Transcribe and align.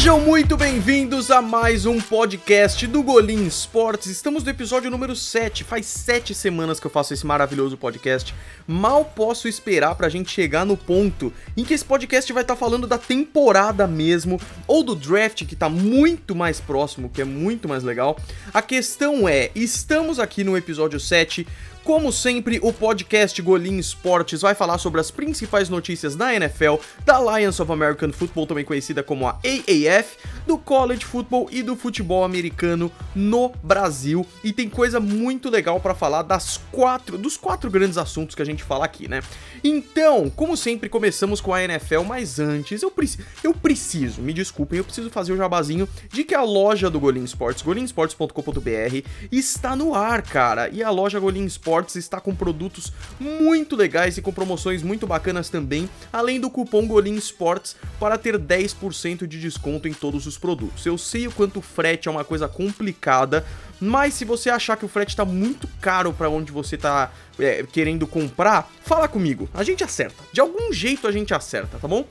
Sejam 0.00 0.18
muito 0.18 0.56
bem-vindos 0.56 1.30
a 1.30 1.42
mais 1.42 1.84
um 1.84 2.00
podcast 2.00 2.86
do 2.86 3.02
Golim 3.02 3.46
Esportes. 3.46 4.06
Estamos 4.06 4.42
no 4.42 4.48
episódio 4.48 4.90
número 4.90 5.14
7. 5.14 5.62
Faz 5.62 5.84
7 5.84 6.34
semanas 6.34 6.80
que 6.80 6.86
eu 6.86 6.90
faço 6.90 7.12
esse 7.12 7.26
maravilhoso 7.26 7.76
podcast. 7.76 8.34
Mal 8.66 9.04
posso 9.04 9.46
esperar 9.46 9.94
pra 9.94 10.08
gente 10.08 10.30
chegar 10.30 10.64
no 10.64 10.74
ponto 10.74 11.30
em 11.54 11.64
que 11.64 11.74
esse 11.74 11.84
podcast 11.84 12.32
vai 12.32 12.42
estar 12.42 12.54
tá 12.54 12.58
falando 12.58 12.86
da 12.86 12.96
temporada 12.96 13.86
mesmo, 13.86 14.40
ou 14.66 14.82
do 14.82 14.96
draft, 14.96 15.44
que 15.44 15.54
tá 15.54 15.68
muito 15.68 16.34
mais 16.34 16.60
próximo, 16.60 17.10
que 17.10 17.20
é 17.20 17.26
muito 17.26 17.68
mais 17.68 17.84
legal. 17.84 18.18
A 18.54 18.62
questão 18.62 19.28
é: 19.28 19.50
estamos 19.54 20.18
aqui 20.18 20.42
no 20.42 20.56
episódio 20.56 20.98
7 20.98 21.46
como 21.84 22.12
sempre, 22.12 22.60
o 22.62 22.72
podcast 22.72 23.40
Golim 23.40 23.78
Esportes 23.78 24.42
vai 24.42 24.54
falar 24.54 24.78
sobre 24.78 25.00
as 25.00 25.10
principais 25.10 25.68
notícias 25.68 26.14
da 26.14 26.34
NFL, 26.34 26.74
da 27.04 27.16
Alliance 27.16 27.60
of 27.60 27.72
American 27.72 28.12
Football, 28.12 28.46
também 28.46 28.64
conhecida 28.64 29.02
como 29.02 29.26
a 29.26 29.38
AAF, 29.44 30.18
do 30.46 30.58
college 30.58 31.04
football 31.04 31.48
e 31.50 31.62
do 31.62 31.74
futebol 31.74 32.22
americano 32.22 32.92
no 33.14 33.50
Brasil. 33.62 34.26
E 34.44 34.52
tem 34.52 34.68
coisa 34.68 35.00
muito 35.00 35.48
legal 35.48 35.80
para 35.80 35.94
falar 35.94 36.22
das 36.22 36.60
quatro, 36.70 37.16
dos 37.16 37.36
quatro 37.36 37.70
grandes 37.70 37.96
assuntos 37.96 38.34
que 38.34 38.42
a 38.42 38.46
gente 38.46 38.62
fala 38.62 38.84
aqui, 38.84 39.08
né? 39.08 39.22
Então, 39.64 40.28
como 40.30 40.56
sempre, 40.56 40.88
começamos 40.88 41.40
com 41.40 41.54
a 41.54 41.62
NFL, 41.62 42.02
mas 42.02 42.38
antes 42.38 42.82
eu, 42.82 42.90
preci 42.90 43.18
eu 43.42 43.54
preciso, 43.54 44.20
me 44.20 44.32
desculpem, 44.32 44.78
eu 44.78 44.84
preciso 44.84 45.10
fazer 45.10 45.32
o 45.32 45.36
jabazinho 45.36 45.88
de 46.12 46.24
que 46.24 46.34
a 46.34 46.42
loja 46.42 46.90
do 46.90 47.00
Golim 47.00 47.24
Esportes, 47.24 47.62
golimsports.com.br, 47.62 49.06
está 49.32 49.74
no 49.74 49.94
ar, 49.94 50.22
cara. 50.22 50.68
E 50.68 50.82
a 50.82 50.90
loja 50.90 51.18
Golim 51.18 51.44
Esportes 51.44 51.69
Esportes 51.70 51.94
está 51.94 52.20
com 52.20 52.34
produtos 52.34 52.92
muito 53.20 53.76
legais 53.76 54.18
e 54.18 54.22
com 54.22 54.32
promoções 54.32 54.82
muito 54.82 55.06
bacanas 55.06 55.48
também, 55.48 55.88
além 56.12 56.40
do 56.40 56.50
cupom 56.50 56.84
Golim 56.84 57.14
Esportes 57.14 57.76
para 58.00 58.18
ter 58.18 58.36
10% 58.36 59.24
de 59.24 59.40
desconto 59.40 59.86
em 59.86 59.92
todos 59.92 60.26
os 60.26 60.36
produtos. 60.36 60.84
Eu 60.84 60.98
sei 60.98 61.28
o 61.28 61.32
quanto 61.32 61.62
frete 61.62 62.08
é 62.08 62.10
uma 62.10 62.24
coisa 62.24 62.48
complicada, 62.48 63.46
mas 63.80 64.14
se 64.14 64.24
você 64.24 64.50
achar 64.50 64.76
que 64.76 64.84
o 64.84 64.88
frete 64.88 65.10
está 65.10 65.24
muito 65.24 65.68
caro 65.80 66.12
para 66.12 66.28
onde 66.28 66.50
você 66.50 66.74
está 66.74 67.12
é, 67.38 67.62
querendo 67.62 68.04
comprar, 68.04 68.68
fala 68.84 69.06
comigo, 69.06 69.48
a 69.54 69.62
gente 69.62 69.84
acerta. 69.84 70.24
De 70.32 70.40
algum 70.40 70.72
jeito 70.72 71.06
a 71.06 71.12
gente 71.12 71.32
acerta, 71.32 71.78
tá 71.78 71.86
bom? 71.86 72.04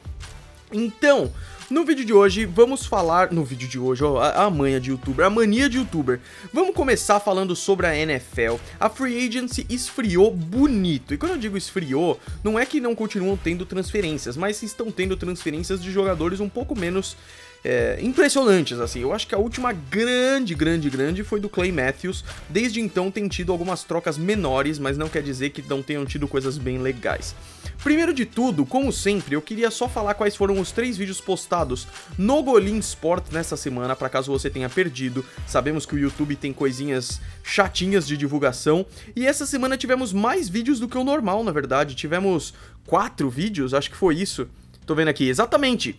Então, 0.72 1.34
no 1.70 1.86
vídeo 1.86 2.04
de 2.04 2.14
hoje, 2.14 2.46
vamos 2.46 2.86
falar. 2.86 3.32
No 3.32 3.44
vídeo 3.44 3.68
de 3.68 3.78
hoje, 3.78 4.04
ó, 4.04 4.18
a, 4.18 4.46
a 4.46 4.50
manha 4.50 4.80
de 4.80 4.90
youtuber, 4.90 5.26
a 5.26 5.30
mania 5.30 5.70
de 5.70 5.78
youtuber. 5.78 6.20
Vamos 6.52 6.74
começar 6.74 7.20
falando 7.20 7.56
sobre 7.56 7.86
a 7.86 7.96
NFL. 7.96 8.56
A 8.80 8.90
Free 8.90 9.28
Agency 9.28 9.66
esfriou 9.70 10.32
bonito. 10.32 11.14
E 11.14 11.18
quando 11.18 11.34
eu 11.34 11.38
digo 11.38 11.58
esfriou, 11.58 12.20
não 12.44 12.58
é 12.58 12.66
que 12.66 12.80
não 12.80 12.96
continuam 12.96 13.38
tendo 13.38 13.66
transferências, 13.66 14.36
mas 14.36 14.64
estão 14.64 14.92
tendo 14.92 15.16
transferências 15.16 15.82
de 15.82 15.92
jogadores 15.92 16.40
um 16.40 16.50
pouco 16.50 16.78
menos 16.78 17.16
é, 17.64 18.00
impressionantes, 18.02 18.80
assim. 18.80 19.02
Eu 19.02 19.14
acho 19.14 19.28
que 19.28 19.36
a 19.36 19.38
última 19.38 19.74
grande, 19.74 20.56
grande, 20.56 20.90
grande 20.90 21.24
foi 21.24 21.40
do 21.40 21.50
Clay 21.50 21.72
Matthews. 21.72 22.24
Desde 22.50 22.80
então 22.80 23.12
tem 23.12 23.28
tido 23.28 23.52
algumas 23.52 23.84
trocas 23.84 24.18
menores, 24.18 24.80
mas 24.80 24.98
não 24.98 25.10
quer 25.10 25.22
dizer 25.22 25.50
que 25.50 25.62
não 25.62 25.82
tenham 25.82 26.06
tido 26.06 26.28
coisas 26.28 26.58
bem 26.58 26.78
legais. 26.78 27.36
Primeiro 27.84 28.14
de 28.14 28.26
tudo, 28.26 28.66
como 28.66 28.92
sempre, 28.92 29.36
eu 29.36 29.42
queria 29.42 29.72
só 29.72 29.88
falar 29.88 30.14
quais 30.14 30.36
foram 30.36 30.60
os 30.60 30.72
três 30.72 30.98
vídeos 30.98 31.22
postados 31.22 31.88
no 32.18 32.44
Golim 32.44 32.78
Sport 32.80 33.32
nessa 33.32 33.56
semana, 33.56 33.96
para 33.96 34.10
caso 34.10 34.32
você 34.32 34.50
tenha 34.50 34.70
perdido. 34.70 35.26
Sabemos 35.48 35.86
que 35.86 35.96
o 35.96 36.00
YouTube 36.00 36.36
tem 36.36 36.52
coisinhas 36.52 37.22
chatinhas 37.42 38.06
de 38.06 38.18
divulgação, 38.18 38.86
e 39.16 39.26
essa 39.26 39.46
semana 39.46 39.78
tivemos 39.78 40.12
mais 40.12 40.50
vídeos 40.50 40.80
do 40.80 40.90
que 40.90 40.98
o 40.98 41.04
normal, 41.06 41.44
na 41.44 41.52
verdade. 41.52 41.96
Tivemos 41.96 42.54
quatro 42.86 43.30
vídeos, 43.30 43.74
acho 43.74 43.90
que 43.90 43.96
foi 43.96 44.16
isso. 44.16 44.48
Tô 44.86 44.94
vendo 44.94 45.08
aqui, 45.08 45.30
exatamente. 45.30 45.98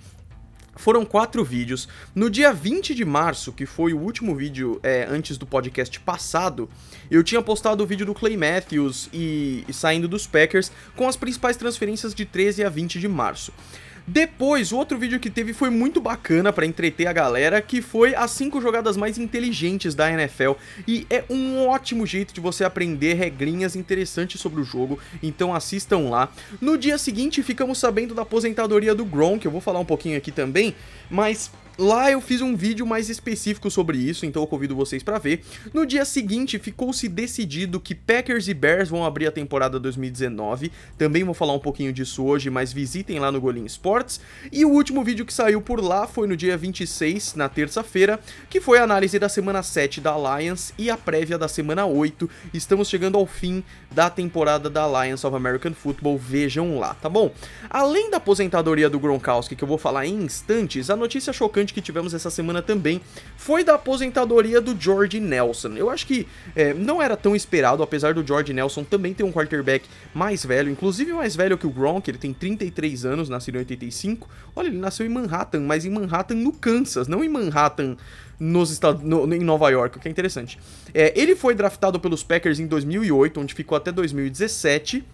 Foram 0.76 1.04
quatro 1.04 1.44
vídeos. 1.44 1.88
No 2.14 2.31
dia 2.31 2.53
20 2.53 2.94
de 2.94 3.04
março, 3.04 3.53
que 3.53 3.66
foi 3.66 3.92
o 3.92 3.98
último 3.98 4.34
vídeo 4.34 4.81
é, 4.82 5.06
antes 5.08 5.36
do 5.36 5.47
podcast 5.47 5.98
passado, 6.00 6.69
eu 7.10 7.22
tinha 7.22 7.42
postado 7.42 7.82
o 7.82 7.86
vídeo 7.86 8.06
do 8.06 8.14
Clay 8.14 8.36
Matthews 8.36 9.09
e, 9.12 9.64
e 9.69 9.72
saindo 9.72 10.09
dos 10.09 10.26
Packers 10.26 10.70
com 10.97 11.09
as 11.09 11.16
principais 11.16 11.56
transferências 11.56 12.14
de 12.14 12.25
13 12.25 12.64
a 12.64 12.69
20 12.69 12.98
de 13.00 13.09
março. 13.09 13.53
Depois, 14.06 14.72
o 14.72 14.76
outro 14.76 14.98
vídeo 14.98 15.20
que 15.20 15.30
teve 15.30 15.52
foi 15.52 15.70
muito 15.70 16.00
bacana 16.00 16.52
para 16.52 16.66
entreter 16.66 17.06
a 17.06 17.12
galera, 17.12 17.60
que 17.60 17.80
foi 17.80 18.14
as 18.14 18.30
5 18.32 18.60
jogadas 18.60 18.96
mais 18.96 19.18
inteligentes 19.18 19.94
da 19.94 20.10
NFL. 20.10 20.52
E 20.86 21.06
é 21.08 21.24
um 21.30 21.66
ótimo 21.66 22.06
jeito 22.06 22.34
de 22.34 22.40
você 22.40 22.64
aprender 22.64 23.14
regrinhas 23.14 23.76
interessantes 23.76 24.40
sobre 24.40 24.60
o 24.60 24.64
jogo, 24.64 24.98
então 25.22 25.54
assistam 25.54 26.10
lá. 26.10 26.32
No 26.60 26.76
dia 26.76 26.98
seguinte, 26.98 27.42
ficamos 27.42 27.78
sabendo 27.78 28.14
da 28.14 28.22
aposentadoria 28.22 28.94
do 28.94 29.04
Gronk, 29.04 29.44
eu 29.44 29.50
vou 29.50 29.60
falar 29.60 29.78
um 29.78 29.84
pouquinho 29.84 30.16
aqui 30.16 30.32
também, 30.32 30.74
mas 31.10 31.50
Lá 31.80 32.10
eu 32.10 32.20
fiz 32.20 32.42
um 32.42 32.54
vídeo 32.54 32.84
mais 32.84 33.08
específico 33.08 33.70
sobre 33.70 33.96
isso, 33.96 34.26
então 34.26 34.42
eu 34.42 34.46
convido 34.46 34.76
vocês 34.76 35.02
para 35.02 35.18
ver. 35.18 35.42
No 35.72 35.86
dia 35.86 36.04
seguinte, 36.04 36.58
ficou-se 36.58 37.08
decidido 37.08 37.80
que 37.80 37.94
Packers 37.94 38.48
e 38.48 38.52
Bears 38.52 38.91
vão 38.91 39.02
abrir 39.02 39.26
a 39.26 39.32
temporada 39.32 39.80
2019. 39.80 40.70
Também 40.98 41.24
vou 41.24 41.32
falar 41.32 41.54
um 41.54 41.58
pouquinho 41.58 41.91
disso 41.91 42.22
hoje, 42.22 42.50
mas 42.50 42.70
visitem 42.70 43.18
lá 43.18 43.32
no 43.32 43.41
Golim 43.41 43.64
Sports. 43.64 44.20
E 44.52 44.62
o 44.62 44.68
último 44.68 45.02
vídeo 45.02 45.24
que 45.24 45.32
saiu 45.32 45.62
por 45.62 45.82
lá 45.82 46.06
foi 46.06 46.28
no 46.28 46.36
dia 46.36 46.54
26, 46.54 47.34
na 47.34 47.48
terça-feira, 47.48 48.20
que 48.50 48.60
foi 48.60 48.78
a 48.78 48.82
análise 48.82 49.18
da 49.18 49.30
semana 49.30 49.62
7 49.62 50.02
da 50.02 50.10
Alliance 50.10 50.74
e 50.76 50.91
a 50.91 50.98
prévia 50.98 51.38
da 51.38 51.48
semana 51.48 51.86
8. 51.86 52.28
Estamos 52.52 52.91
chegando 52.91 53.16
ao 53.16 53.24
fim 53.24 53.64
da 53.91 54.10
temporada 54.10 54.68
da 54.68 54.82
Alliance 54.82 55.26
of 55.26 55.34
American 55.34 55.72
Football, 55.72 56.18
vejam 56.18 56.78
lá, 56.78 56.92
tá 56.92 57.08
bom? 57.08 57.32
Além 57.70 58.10
da 58.10 58.18
aposentadoria 58.18 58.91
do 58.91 59.00
Gronkowski, 59.00 59.56
que 59.56 59.64
eu 59.64 59.68
vou 59.68 59.78
falar 59.78 60.04
em 60.04 60.24
instantes, 60.24 60.91
a 60.91 60.94
notícia 60.94 61.32
chocante 61.32 61.69
que 61.72 61.81
tivemos 61.81 62.14
essa 62.14 62.31
semana 62.31 62.62
também 62.62 63.00
foi 63.36 63.64
da 63.64 63.75
aposentadoria 63.75 64.60
do 64.60 64.78
George 64.78 65.20
Nelson. 65.20 65.70
Eu 65.76 65.91
acho 65.91 66.06
que 66.06 66.26
é, 66.54 66.75
não 66.75 67.03
era 67.03 67.16
tão 67.16 67.34
esperado, 67.34 67.82
apesar 67.82 68.14
do 68.14 68.26
George 68.26 68.53
Nelson 68.53 68.84
também 68.84 69.14
ter 69.14 69.25
um 69.25 69.32
quarterback 69.32 69.86
mais 70.14 70.44
velho, 70.44 70.70
inclusive 70.70 71.12
mais 71.12 71.36
velho 71.36 71.56
que 71.56 71.66
o 71.66 71.70
Gronk, 71.70 72.09
ele 72.10 72.19
tem 72.19 72.32
33 72.32 73.04
anos, 73.04 73.28
nasceu 73.28 73.54
em 73.54 73.59
85. 73.59 74.28
Olha, 74.54 74.69
ele 74.69 74.78
nasceu 74.78 75.06
em 75.06 75.09
Manhattan, 75.09 75.60
mas 75.60 75.84
em 75.84 75.91
Manhattan, 75.91 76.34
no 76.34 76.53
Kansas, 76.53 77.09
não 77.09 77.22
em 77.22 77.28
Manhattan 77.28 77.97
nos 78.38 78.70
Estados, 78.70 79.03
no, 79.03 79.32
em 79.34 79.41
Nova 79.41 79.69
York, 79.69 79.98
o 79.98 80.00
que 80.00 80.09
é 80.09 80.10
interessante. 80.10 80.59
É, 80.94 81.12
ele 81.14 81.36
foi 81.36 81.54
draftado 81.54 82.00
pelos 82.00 82.22
Packers 82.22 82.59
em 82.59 82.66
2008, 82.66 83.41
onde 83.41 83.54
ficou 83.54 83.76
até 83.76 83.92
2017 83.92 85.04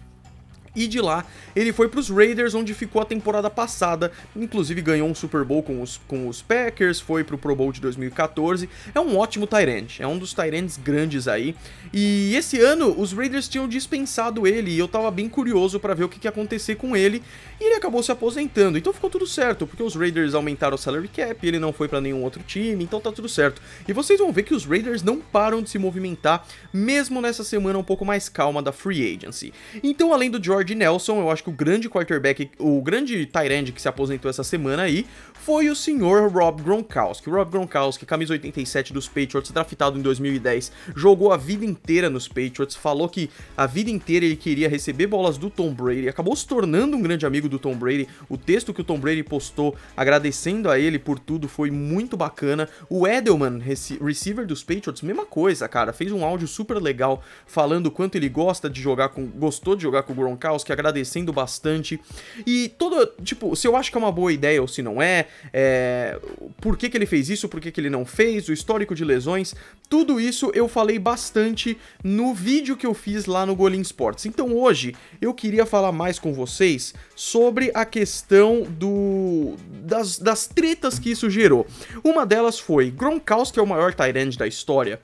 e 0.77 0.87
de 0.87 1.01
lá 1.01 1.25
ele 1.57 1.73
foi 1.73 1.89
para 1.89 1.99
os 1.99 2.11
Raiders, 2.11 2.55
onde 2.55 2.75
ficou 2.75 3.01
a 3.01 3.05
temporada 3.05 3.49
passada, 3.49 4.13
inclusive 4.37 4.83
ganhou 4.83 5.09
um 5.09 5.15
Super 5.15 5.43
Bowl 5.43 5.63
com 5.63 5.81
os, 5.81 5.99
com 6.07 6.29
os 6.29 6.43
Packers, 6.43 7.01
foi 7.01 7.25
para 7.25 7.35
o 7.35 7.39
Pro 7.39 7.57
Bowl 7.57 7.73
de 7.73 7.81
2014. 7.81 8.69
É 8.95 9.01
um 9.01 9.17
ótimo 9.17 9.47
Tyrant, 9.47 9.99
é 9.99 10.07
um 10.07 10.19
dos 10.19 10.35
Tyrants 10.35 10.77
grandes 10.77 11.27
aí. 11.27 11.57
E 11.95 12.35
esse 12.37 12.61
ano 12.61 12.95
os 13.01 13.13
Raiders 13.13 13.49
tinham 13.49 13.67
dispensado 13.67 14.47
ele 14.47 14.71
e 14.71 14.79
eu 14.79 14.87
tava 14.87 15.11
bem 15.11 15.31
curioso 15.31 15.81
para 15.81 15.95
ver 15.95 16.05
o 16.05 16.09
que, 16.11 16.19
que 16.19 16.27
ia 16.27 16.31
acontecer 16.31 16.75
com 16.75 16.95
ele. 16.95 17.23
E 17.59 17.65
ele 17.65 17.75
acabou 17.75 18.03
se 18.03 18.13
aposentando, 18.13 18.77
então 18.77 18.93
ficou 18.93 19.09
tudo 19.09 19.27
certo, 19.27 19.67
porque 19.67 19.83
os 19.83 19.95
Raiders 19.95 20.35
aumentaram 20.35 20.75
o 20.75 20.79
salary 20.79 21.09
cap, 21.09 21.47
ele 21.47 21.59
não 21.59 21.73
foi 21.73 21.89
para 21.89 22.03
nenhum 22.03 22.23
outro 22.23 22.43
time, 22.43 22.85
então 22.85 23.01
tá 23.01 23.11
tudo 23.11 23.31
certo. 23.31 23.63
E 23.89 23.95
vocês 23.95 24.19
vão 24.19 24.31
ver 24.31 24.43
que 24.43 24.55
os 24.55 24.67
Raiders 24.67 25.03
não 25.03 25.19
param 25.21 25.63
de 25.63 25.71
se 25.71 25.79
movimentar, 25.79 26.47
mesmo 26.71 27.23
nessa 27.23 27.43
semana 27.43 27.79
um 27.79 27.83
pouco 27.83 28.05
mais 28.05 28.29
calma 28.29 28.63
da 28.63 28.73
free 28.73 29.17
agency. 29.17 29.55
Então, 29.83 30.13
além 30.13 30.31
do 30.31 30.43
George 30.43 30.66
Nelson, 30.75 31.21
eu 31.21 31.31
acho 31.31 31.43
que 31.43 31.51
o 31.51 31.53
grande 31.53 31.89
quarterback, 31.89 32.51
o 32.59 32.81
grande 32.83 33.27
tight 33.27 33.53
end 33.53 33.73
que 33.73 33.81
se 33.81 33.89
aposentou 33.89 34.31
essa 34.31 34.45
semana 34.45 34.83
aí, 34.83 35.07
foi 35.47 35.71
o 35.71 35.77
senhor 35.77 36.29
Rob 36.33 36.61
Gronkowski. 36.61 37.31
Rob 37.31 37.53
Gronkowski, 37.53 38.05
camisa 38.05 38.33
87 38.33 38.93
dos 38.93 39.07
Patriots, 39.07 39.53
draftado 39.53 39.97
em 39.97 40.03
2010, 40.03 40.73
jogou 40.97 41.33
a 41.33 41.37
vida 41.37 41.65
inteira 41.65 42.11
nos 42.11 42.27
Patriots, 42.27 42.75
falou 42.75 43.09
que 43.09 43.31
a 43.57 43.65
vida 43.65 43.89
inteira 43.89 44.27
ele 44.27 44.35
queria 44.35 44.69
receber 44.69 45.07
bolas 45.07 45.39
do 45.39 45.49
Tom 45.49 45.73
Brady, 45.73 46.09
acabou 46.09 46.35
se 46.35 46.45
tornando 46.45 46.97
um 46.97 47.01
grande 47.01 47.25
amigo 47.25 47.49
do 47.49 47.61
Tom 47.61 47.77
Brady. 47.77 48.09
O 48.29 48.37
texto 48.37 48.75
que 48.75 48.81
o 48.81 48.85
Tom 48.85 48.99
Brady 48.99 49.23
postou 49.23 49.77
agradecendo 49.97 50.69
a 50.69 50.81
ele 50.81 50.99
por 50.99 51.17
tudo 51.17 51.47
foi 51.47 51.71
muito 51.71 52.17
bacana. 52.17 52.69
O 52.91 53.07
Edelman, 53.07 53.61
receiver 53.61 54.49
dos 54.49 54.65
Patriots, 54.65 55.01
mesma 55.01 55.27
coisa, 55.27 55.69
cara, 55.69 55.93
fez 55.93 56.11
um 56.11 56.25
áudio 56.25 56.49
super 56.49 56.83
legal 56.83 57.23
falando 57.47 57.89
quanto 57.89 58.17
ele 58.17 58.29
gosta 58.29 58.69
de 58.69 58.83
jogar 58.83 59.11
com, 59.11 59.25
gostou 59.25 59.77
de 59.77 59.85
jogar 59.85 60.03
com 60.03 60.13
o 60.13 60.17
Gronkowski, 60.17 60.73
agradecendo 60.73 61.33
bastante. 61.33 62.01
E 62.45 62.69
todo, 62.71 63.07
tipo, 63.23 63.55
se 63.55 63.69
eu 63.69 63.77
acho 63.77 63.93
que 63.93 63.97
é 63.97 64.01
uma 64.01 64.11
boa 64.11 64.33
ideia 64.33 64.61
ou 64.61 64.67
se 64.67 64.83
não 64.83 65.01
é, 65.01 65.29
é, 65.53 66.19
por 66.61 66.77
que, 66.77 66.89
que 66.89 66.97
ele 66.97 67.07
fez 67.07 67.29
isso, 67.31 67.49
por 67.49 67.61
que, 67.61 67.71
que 67.71 67.81
ele 67.81 67.91
não 67.91 68.05
fez, 68.05 68.49
o 68.49 68.53
histórico 68.53 68.95
de 68.95 69.05
lesões, 69.05 69.55
tudo 69.89 70.21
isso 70.21 70.51
eu 70.55 70.69
falei 70.69 70.99
bastante 70.99 71.79
no 72.03 72.35
vídeo 72.35 72.77
que 72.77 72.87
eu 72.87 72.95
fiz 72.95 73.27
lá 73.27 73.47
no 73.47 73.55
Golim 73.55 73.81
Sports. 73.81 74.27
Então 74.27 74.55
hoje 74.57 74.95
eu 75.21 75.33
queria 75.33 75.67
falar 75.67 75.93
mais 75.93 76.19
com 76.19 76.33
vocês 76.33 76.95
sobre 77.15 77.71
a 77.75 77.85
questão 77.85 78.63
do 78.63 79.55
das, 79.83 80.19
das 80.19 80.47
tretas 80.47 80.99
que 80.99 81.11
isso 81.11 81.31
gerou. 81.31 81.67
Uma 82.03 82.27
delas 82.27 82.59
foi 82.59 82.91
Gronkowski 82.91 83.59
é 83.59 83.63
o 83.63 83.67
maior 83.67 83.95
tight 83.95 84.19
end 84.19 84.37
da 84.39 84.47
história. 84.47 85.01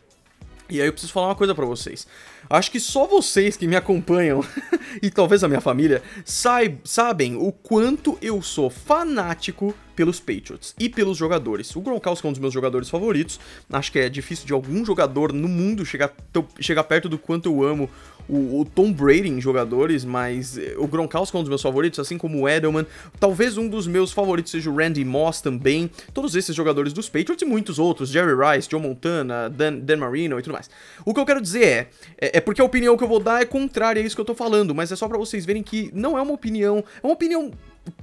E 0.69 0.81
aí 0.81 0.87
eu 0.87 0.93
preciso 0.93 1.12
falar 1.12 1.29
uma 1.29 1.35
coisa 1.35 1.55
para 1.55 1.67
vocês. 1.67 2.06
Acho 2.49 2.70
que 2.70 2.81
só 2.81 3.06
vocês 3.06 3.56
que 3.56 3.67
me 3.67 3.76
acompanham 3.76 4.44
e 5.03 5.11
talvez 5.11 5.44
a 5.44 5.49
minha 5.49 5.61
família 5.61 6.03
sabem 6.25 7.37
o 7.37 7.53
quanto 7.53 8.19
eu 8.20 8.41
sou 8.43 8.70
fanático 8.70 9.75
pelos 9.94 10.19
Patriots 10.19 10.75
e 10.79 10.88
pelos 10.88 11.17
jogadores. 11.17 11.75
O 11.76 11.81
Gronkowski 11.81 12.26
é 12.26 12.29
um 12.29 12.32
dos 12.32 12.41
meus 12.41 12.55
jogadores 12.55 12.88
favoritos. 12.88 13.38
Acho 13.70 13.93
que 13.93 13.99
é 13.99 14.09
difícil 14.09 14.47
de 14.47 14.53
algum 14.53 14.85
jogador 14.85 15.32
no 15.32 15.49
mundo 15.49 15.85
chegar, 15.85 16.12
chegar 16.61 16.85
perto 16.85 17.09
do 17.09 17.19
quanto 17.19 17.49
eu 17.49 17.62
amo 17.62 17.91
o, 18.29 18.61
o, 18.61 18.65
Tom 18.65 18.93
Brady 18.93 19.29
em 19.29 19.41
jogadores, 19.41 20.05
mas 20.05 20.59
o 20.77 20.87
Gronkowski 20.87 21.37
é 21.37 21.41
um 21.41 21.43
dos 21.43 21.49
meus 21.49 21.63
favoritos, 21.63 21.99
assim 21.99 22.17
como 22.19 22.41
o 22.41 22.49
Edelman. 22.49 22.87
Talvez 23.19 23.57
um 23.57 23.69
dos 23.69 23.87
meus 23.87 24.13
favoritos 24.13 24.53
seja 24.53 24.71
o 24.71 24.77
Randy 24.77 25.05
Moss 25.05 25.41
também. 25.41 25.91
Todos 26.15 26.35
esses 26.35 26.55
jogadores 26.55 26.93
dos 26.93 27.09
Patriots 27.09 27.43
e 27.43 27.45
muitos 27.45 27.79
outros, 27.79 28.11
Jerry 28.11 28.33
Rice, 28.35 28.69
Joe 28.71 28.81
Montana, 28.81 29.49
Dan, 29.49 29.79
Dan 29.79 29.97
Marino 29.99 30.39
e 30.39 30.43
tudo 30.43 30.53
mais. 30.53 30.71
O 31.05 31.13
que 31.13 31.21
eu 31.21 31.27
quero 31.27 31.41
dizer 31.41 31.65
é, 31.65 31.89
é, 32.21 32.39
é, 32.39 32.41
porque 32.41 32.61
a 32.61 32.65
opinião 32.65 32.97
que 32.97 33.05
eu 33.05 33.09
vou 33.09 33.21
dar 33.21 33.43
é 33.43 33.45
contrária 33.45 34.03
a 34.03 34.05
isso 34.05 34.15
que 34.15 34.21
eu 34.21 34.25
tô 34.25 34.35
falando, 34.35 34.75
mas 34.75 34.93
é 34.93 34.97
só 34.97 35.09
para 35.09 35.19
vocês 35.19 35.45
verem 35.45 35.63
que 35.63 35.91
não 35.93 36.17
é 36.17 36.23
uma 36.23 36.33
opinião, 36.33 36.85
é 37.03 37.07
uma 37.07 37.15
opinião 37.15 37.51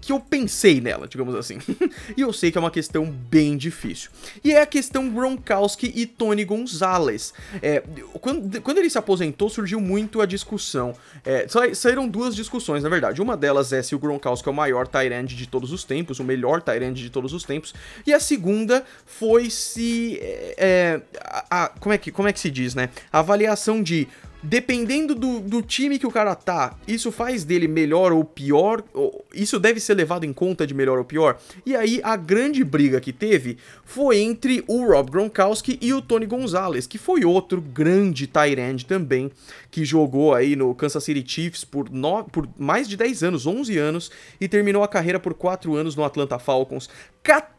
que 0.01 0.11
eu 0.11 0.19
pensei 0.19 0.81
nela, 0.81 1.07
digamos 1.07 1.35
assim. 1.35 1.57
e 2.15 2.21
eu 2.21 2.33
sei 2.33 2.51
que 2.51 2.57
é 2.57 2.61
uma 2.61 2.71
questão 2.71 3.05
bem 3.05 3.57
difícil. 3.57 4.09
E 4.43 4.51
é 4.51 4.61
a 4.61 4.65
questão 4.65 5.09
Gronkowski 5.09 5.91
e 5.95 6.05
Tony 6.05 6.43
Gonzalez. 6.43 7.33
É, 7.61 7.83
quando, 8.19 8.61
quando, 8.61 8.77
ele 8.77 8.89
se 8.89 8.97
aposentou, 8.97 9.49
surgiu 9.49 9.79
muito 9.79 10.21
a 10.21 10.25
discussão. 10.25 10.93
É, 11.25 11.47
saíram 11.73 12.07
duas 12.07 12.35
discussões, 12.35 12.83
na 12.83 12.89
verdade. 12.89 13.21
Uma 13.21 13.37
delas 13.37 13.71
é 13.71 13.81
se 13.81 13.95
o 13.95 13.99
Gronkowski 13.99 14.47
é 14.47 14.51
o 14.51 14.55
maior 14.55 14.87
Tyrande 14.87 15.35
de 15.35 15.47
todos 15.47 15.71
os 15.71 15.83
tempos, 15.83 16.19
o 16.19 16.23
melhor 16.23 16.61
Tyrande 16.61 17.01
de 17.01 17.09
todos 17.09 17.33
os 17.33 17.43
tempos. 17.43 17.73
E 18.05 18.13
a 18.13 18.19
segunda 18.19 18.85
foi 19.05 19.49
se... 19.49 20.17
É, 20.21 20.55
é 20.57 21.01
a, 21.21 21.63
a, 21.65 21.67
como, 21.69 21.93
é 21.93 21.97
que, 21.97 22.11
como 22.11 22.27
é 22.27 22.33
que 22.33 22.39
se 22.39 22.49
diz, 22.49 22.75
né? 22.75 22.89
A 23.11 23.19
avaliação 23.19 23.81
de 23.81 24.07
dependendo 24.41 25.13
do, 25.13 25.39
do, 25.39 25.61
time 25.61 25.99
que 25.99 26.07
o 26.07 26.11
cara 26.11 26.33
tá, 26.33 26.75
isso 26.87 27.11
faz 27.11 27.43
dele 27.43 27.67
melhor 27.67 28.11
ou 28.11 28.23
pior? 28.23 28.83
Ou, 28.93 29.25
isso 29.33 29.59
deve 29.59 29.79
ser 29.79 29.95
levado 29.95 30.25
em 30.25 30.31
conta 30.31 30.65
de 30.65 30.73
melhor 30.73 30.97
ou 30.97 31.03
pior? 31.03 31.37
E 31.65 31.75
aí, 31.75 31.99
a 32.03 32.15
grande 32.15 32.63
briga 32.63 33.01
que 33.01 33.11
teve 33.11 33.57
foi 33.83 34.19
entre 34.19 34.63
o 34.67 34.85
Rob 34.85 35.11
Gronkowski 35.11 35.77
e 35.81 35.93
o 35.93 36.01
Tony 36.01 36.25
Gonzalez, 36.25 36.87
que 36.87 36.97
foi 36.97 37.25
outro 37.25 37.61
grande 37.61 38.27
tight 38.27 38.59
end 38.59 38.85
também, 38.85 39.29
que 39.69 39.83
jogou 39.83 40.33
aí 40.33 40.55
no 40.55 40.73
Kansas 40.73 41.03
City 41.03 41.23
Chiefs 41.25 41.63
por, 41.63 41.89
no, 41.89 42.23
por 42.23 42.47
mais 42.57 42.87
de 42.87 42.95
10 42.95 43.23
anos, 43.23 43.45
11 43.45 43.77
anos, 43.77 44.11
e 44.39 44.47
terminou 44.47 44.83
a 44.83 44.87
carreira 44.87 45.19
por 45.19 45.33
4 45.33 45.75
anos 45.75 45.95
no 45.95 46.03
Atlanta 46.03 46.39
Falcons. 46.39 46.89
14 47.21 47.58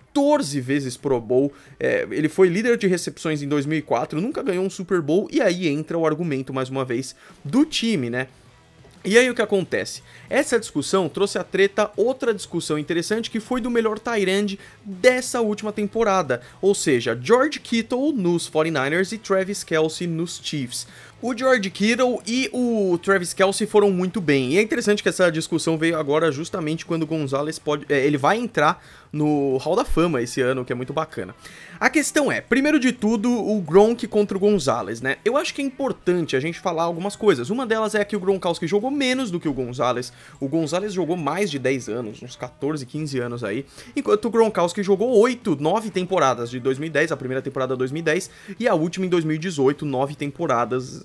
vezes 0.60 0.96
Pro 0.96 1.20
Bowl. 1.20 1.52
É, 1.78 2.06
ele 2.10 2.28
foi 2.28 2.48
líder 2.48 2.76
de 2.76 2.86
recepções 2.86 3.42
em 3.42 3.48
2004, 3.48 4.20
nunca 4.20 4.42
ganhou 4.42 4.64
um 4.64 4.70
Super 4.70 5.00
Bowl, 5.00 5.28
e 5.30 5.40
aí 5.40 5.68
entra 5.68 5.96
o 5.96 6.06
argumento, 6.06 6.52
mais 6.52 6.68
uma 6.68 6.84
vez, 6.84 7.14
do 7.44 7.64
time, 7.64 8.10
né? 8.10 8.28
E 9.02 9.16
aí 9.16 9.30
o 9.30 9.34
que 9.34 9.40
acontece? 9.40 10.02
Essa 10.28 10.60
discussão 10.60 11.08
trouxe 11.08 11.38
a 11.38 11.44
treta 11.44 11.90
outra 11.96 12.34
discussão 12.34 12.78
interessante 12.78 13.30
que 13.30 13.40
foi 13.40 13.58
do 13.58 13.70
melhor 13.70 13.98
Tyrande 13.98 14.58
dessa 14.84 15.40
última 15.40 15.72
temporada, 15.72 16.42
ou 16.60 16.74
seja, 16.74 17.18
George 17.20 17.60
Kittle 17.60 18.12
nos 18.12 18.50
49ers 18.50 19.12
e 19.12 19.18
Travis 19.18 19.64
Kelsey 19.64 20.06
nos 20.06 20.38
Chiefs. 20.42 20.86
O 21.22 21.36
George 21.36 21.68
Kittle 21.68 22.22
e 22.26 22.48
o 22.50 22.96
Travis 22.96 23.34
Kelsey 23.34 23.66
foram 23.66 23.90
muito 23.90 24.22
bem. 24.22 24.54
E 24.54 24.58
é 24.58 24.62
interessante 24.62 25.02
que 25.02 25.08
essa 25.10 25.30
discussão 25.30 25.76
veio 25.76 25.98
agora 25.98 26.32
justamente 26.32 26.86
quando 26.86 27.02
o 27.02 27.06
Gonzalez 27.06 27.58
pode. 27.58 27.84
É, 27.90 28.06
ele 28.06 28.16
vai 28.16 28.38
entrar 28.38 28.82
no 29.12 29.58
Hall 29.58 29.76
da 29.76 29.84
Fama 29.84 30.22
esse 30.22 30.40
ano, 30.40 30.64
que 30.64 30.72
é 30.72 30.74
muito 30.74 30.94
bacana. 30.94 31.34
A 31.78 31.90
questão 31.90 32.30
é, 32.30 32.40
primeiro 32.40 32.78
de 32.78 32.92
tudo, 32.92 33.30
o 33.30 33.60
Gronk 33.60 34.06
contra 34.06 34.36
o 34.36 34.40
Gonzalez, 34.40 35.02
né? 35.02 35.16
Eu 35.22 35.36
acho 35.36 35.52
que 35.52 35.60
é 35.60 35.64
importante 35.64 36.36
a 36.36 36.40
gente 36.40 36.58
falar 36.58 36.84
algumas 36.84 37.16
coisas. 37.16 37.50
Uma 37.50 37.66
delas 37.66 37.94
é 37.94 38.02
que 38.04 38.16
o 38.16 38.20
Gronkowski 38.20 38.66
jogou 38.66 38.90
menos 38.90 39.30
do 39.30 39.38
que 39.38 39.48
o 39.48 39.52
Gonzalez. 39.52 40.12
O 40.40 40.48
Gonzalez 40.48 40.92
jogou 40.92 41.16
mais 41.16 41.50
de 41.50 41.58
10 41.58 41.88
anos, 41.88 42.22
uns 42.22 42.36
14, 42.36 42.86
15 42.86 43.18
anos 43.18 43.44
aí, 43.44 43.66
enquanto 43.94 44.26
o 44.26 44.30
Gronkowski 44.30 44.82
jogou 44.82 45.18
8, 45.18 45.56
9 45.60 45.90
temporadas 45.90 46.48
de 46.48 46.60
2010, 46.60 47.12
a 47.12 47.16
primeira 47.16 47.42
temporada 47.42 47.76
2010 47.76 48.30
e 48.58 48.68
a 48.68 48.74
última 48.74 49.04
em 49.04 49.08
2018, 49.08 49.84
9 49.84 50.14
temporadas 50.14 51.04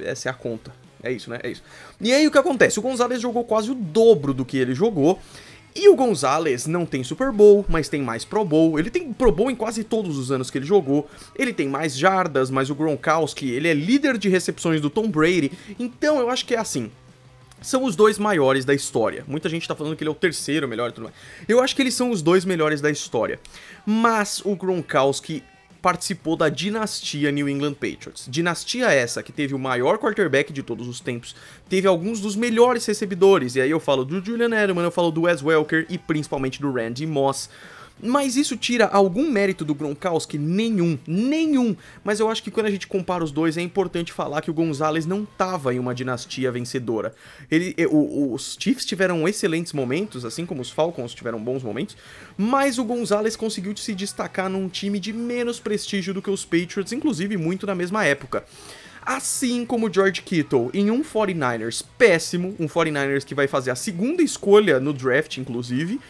essa 0.00 0.28
é 0.28 0.30
a 0.30 0.34
conta. 0.34 0.72
É 1.02 1.12
isso, 1.12 1.30
né? 1.30 1.38
É 1.42 1.50
isso. 1.50 1.62
E 2.00 2.12
aí 2.12 2.26
o 2.26 2.30
que 2.30 2.38
acontece? 2.38 2.78
O 2.78 2.82
Gonzalez 2.82 3.20
jogou 3.20 3.44
quase 3.44 3.70
o 3.70 3.74
dobro 3.74 4.34
do 4.34 4.44
que 4.44 4.56
ele 4.56 4.74
jogou. 4.74 5.20
E 5.78 5.90
o 5.90 5.94
Gonzalez 5.94 6.66
não 6.66 6.86
tem 6.86 7.04
Super 7.04 7.30
Bowl, 7.30 7.62
mas 7.68 7.86
tem 7.86 8.00
mais 8.00 8.24
Pro 8.24 8.42
Bowl. 8.44 8.78
Ele 8.78 8.88
tem 8.88 9.12
Pro 9.12 9.30
Bowl 9.30 9.50
em 9.50 9.54
quase 9.54 9.84
todos 9.84 10.16
os 10.16 10.32
anos 10.32 10.50
que 10.50 10.56
ele 10.56 10.64
jogou. 10.64 11.06
Ele 11.38 11.52
tem 11.52 11.68
mais 11.68 11.96
jardas, 11.96 12.50
mas 12.50 12.70
o 12.70 12.74
Gronkowski, 12.74 13.50
ele 13.50 13.68
é 13.68 13.74
líder 13.74 14.16
de 14.16 14.30
recepções 14.30 14.80
do 14.80 14.88
Tom 14.88 15.06
Brady. 15.08 15.52
Então 15.78 16.18
eu 16.18 16.30
acho 16.30 16.46
que 16.46 16.54
é 16.54 16.58
assim. 16.58 16.90
São 17.60 17.84
os 17.84 17.94
dois 17.94 18.18
maiores 18.18 18.64
da 18.64 18.72
história. 18.72 19.22
Muita 19.26 19.50
gente 19.50 19.68
tá 19.68 19.74
falando 19.74 19.96
que 19.96 20.02
ele 20.02 20.08
é 20.08 20.12
o 20.12 20.14
terceiro 20.14 20.66
melhor 20.66 20.88
e 20.88 20.92
tudo 20.92 21.04
mais. 21.04 21.16
Eu 21.46 21.60
acho 21.60 21.76
que 21.76 21.82
eles 21.82 21.94
são 21.94 22.10
os 22.10 22.22
dois 22.22 22.46
melhores 22.46 22.80
da 22.80 22.90
história. 22.90 23.38
Mas 23.84 24.40
o 24.46 24.56
Gronkowski 24.56 25.42
participou 25.86 26.34
da 26.34 26.48
dinastia 26.48 27.30
New 27.30 27.48
England 27.48 27.74
Patriots. 27.74 28.26
Dinastia 28.28 28.90
essa 28.90 29.22
que 29.22 29.30
teve 29.30 29.54
o 29.54 29.58
maior 29.58 29.98
quarterback 29.98 30.52
de 30.52 30.60
todos 30.60 30.88
os 30.88 30.98
tempos, 30.98 31.36
teve 31.68 31.86
alguns 31.86 32.20
dos 32.20 32.34
melhores 32.34 32.84
recebedores, 32.84 33.54
e 33.54 33.60
aí 33.60 33.70
eu 33.70 33.78
falo 33.78 34.04
do 34.04 34.20
Julian 34.20 34.50
Edelman, 34.52 34.82
eu 34.82 34.90
falo 34.90 35.12
do 35.12 35.22
Wes 35.22 35.40
Welker 35.44 35.86
e 35.88 35.96
principalmente 35.96 36.60
do 36.60 36.72
Randy 36.72 37.06
Moss. 37.06 37.48
Mas 38.02 38.36
isso 38.36 38.56
tira 38.56 38.86
algum 38.86 39.30
mérito 39.30 39.64
do 39.64 39.74
Gronkowski? 39.74 40.36
Nenhum, 40.36 40.98
nenhum. 41.06 41.74
Mas 42.04 42.20
eu 42.20 42.28
acho 42.28 42.42
que 42.42 42.50
quando 42.50 42.66
a 42.66 42.70
gente 42.70 42.86
compara 42.86 43.24
os 43.24 43.32
dois, 43.32 43.56
é 43.56 43.62
importante 43.62 44.12
falar 44.12 44.42
que 44.42 44.50
o 44.50 44.54
Gonzalez 44.54 45.06
não 45.06 45.22
estava 45.22 45.74
em 45.74 45.78
uma 45.78 45.94
dinastia 45.94 46.52
vencedora. 46.52 47.14
Ele, 47.50 47.74
o, 47.90 48.34
os 48.34 48.56
Chiefs 48.60 48.84
tiveram 48.84 49.26
excelentes 49.26 49.72
momentos, 49.72 50.24
assim 50.24 50.44
como 50.44 50.60
os 50.60 50.70
Falcons 50.70 51.14
tiveram 51.14 51.42
bons 51.42 51.62
momentos, 51.62 51.96
mas 52.36 52.78
o 52.78 52.84
Gonzalez 52.84 53.34
conseguiu 53.34 53.74
se 53.76 53.94
destacar 53.94 54.50
num 54.50 54.68
time 54.68 55.00
de 55.00 55.12
menos 55.12 55.58
prestígio 55.58 56.12
do 56.12 56.20
que 56.20 56.30
os 56.30 56.44
Patriots, 56.44 56.92
inclusive 56.92 57.36
muito 57.36 57.66
na 57.66 57.74
mesma 57.74 58.04
época 58.04 58.44
assim 59.06 59.64
como 59.64 59.92
George 59.92 60.20
Kittle 60.20 60.68
em 60.74 60.90
um 60.90 61.00
49ers 61.00 61.84
péssimo, 61.96 62.56
um 62.58 62.66
49ers 62.66 63.24
que 63.24 63.36
vai 63.36 63.46
fazer 63.46 63.70
a 63.70 63.76
segunda 63.76 64.20
escolha 64.20 64.80
no 64.80 64.92
draft, 64.92 65.36
inclusive, 65.36 66.00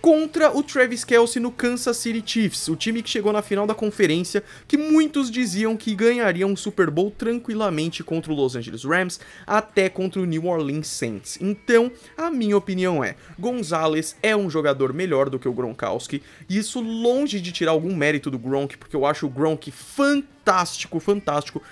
contra 0.00 0.56
o 0.56 0.62
Travis 0.62 1.04
Kelsey 1.04 1.42
no 1.42 1.52
Kansas 1.52 1.96
City 1.98 2.22
Chiefs, 2.24 2.68
o 2.68 2.76
time 2.76 3.02
que 3.02 3.10
chegou 3.10 3.32
na 3.32 3.42
final 3.42 3.66
da 3.66 3.74
conferência, 3.74 4.42
que 4.66 4.76
muitos 4.76 5.30
diziam 5.30 5.76
que 5.76 5.94
ganharia 5.94 6.46
um 6.46 6.56
Super 6.56 6.90
Bowl 6.90 7.10
tranquilamente 7.10 8.02
contra 8.02 8.32
o 8.32 8.34
Los 8.34 8.56
Angeles 8.56 8.84
Rams, 8.84 9.20
até 9.46 9.88
contra 9.88 10.20
o 10.20 10.24
New 10.24 10.46
Orleans 10.46 10.88
Saints. 10.88 11.38
Então, 11.40 11.92
a 12.16 12.30
minha 12.30 12.56
opinião 12.56 13.04
é, 13.04 13.14
Gonzalez 13.38 14.16
é 14.22 14.34
um 14.34 14.48
jogador 14.48 14.92
melhor 14.92 15.28
do 15.28 15.38
que 15.38 15.48
o 15.48 15.52
Gronkowski, 15.52 16.22
e 16.48 16.56
isso 16.56 16.80
longe 16.80 17.40
de 17.40 17.52
tirar 17.52 17.72
algum 17.72 17.94
mérito 17.94 18.30
do 18.30 18.38
Gronk, 18.38 18.78
porque 18.78 18.96
eu 18.96 19.04
acho 19.04 19.26
o 19.26 19.30
Gronk 19.30 19.70
fantástico, 19.70 20.98
fantástico, 20.98 21.62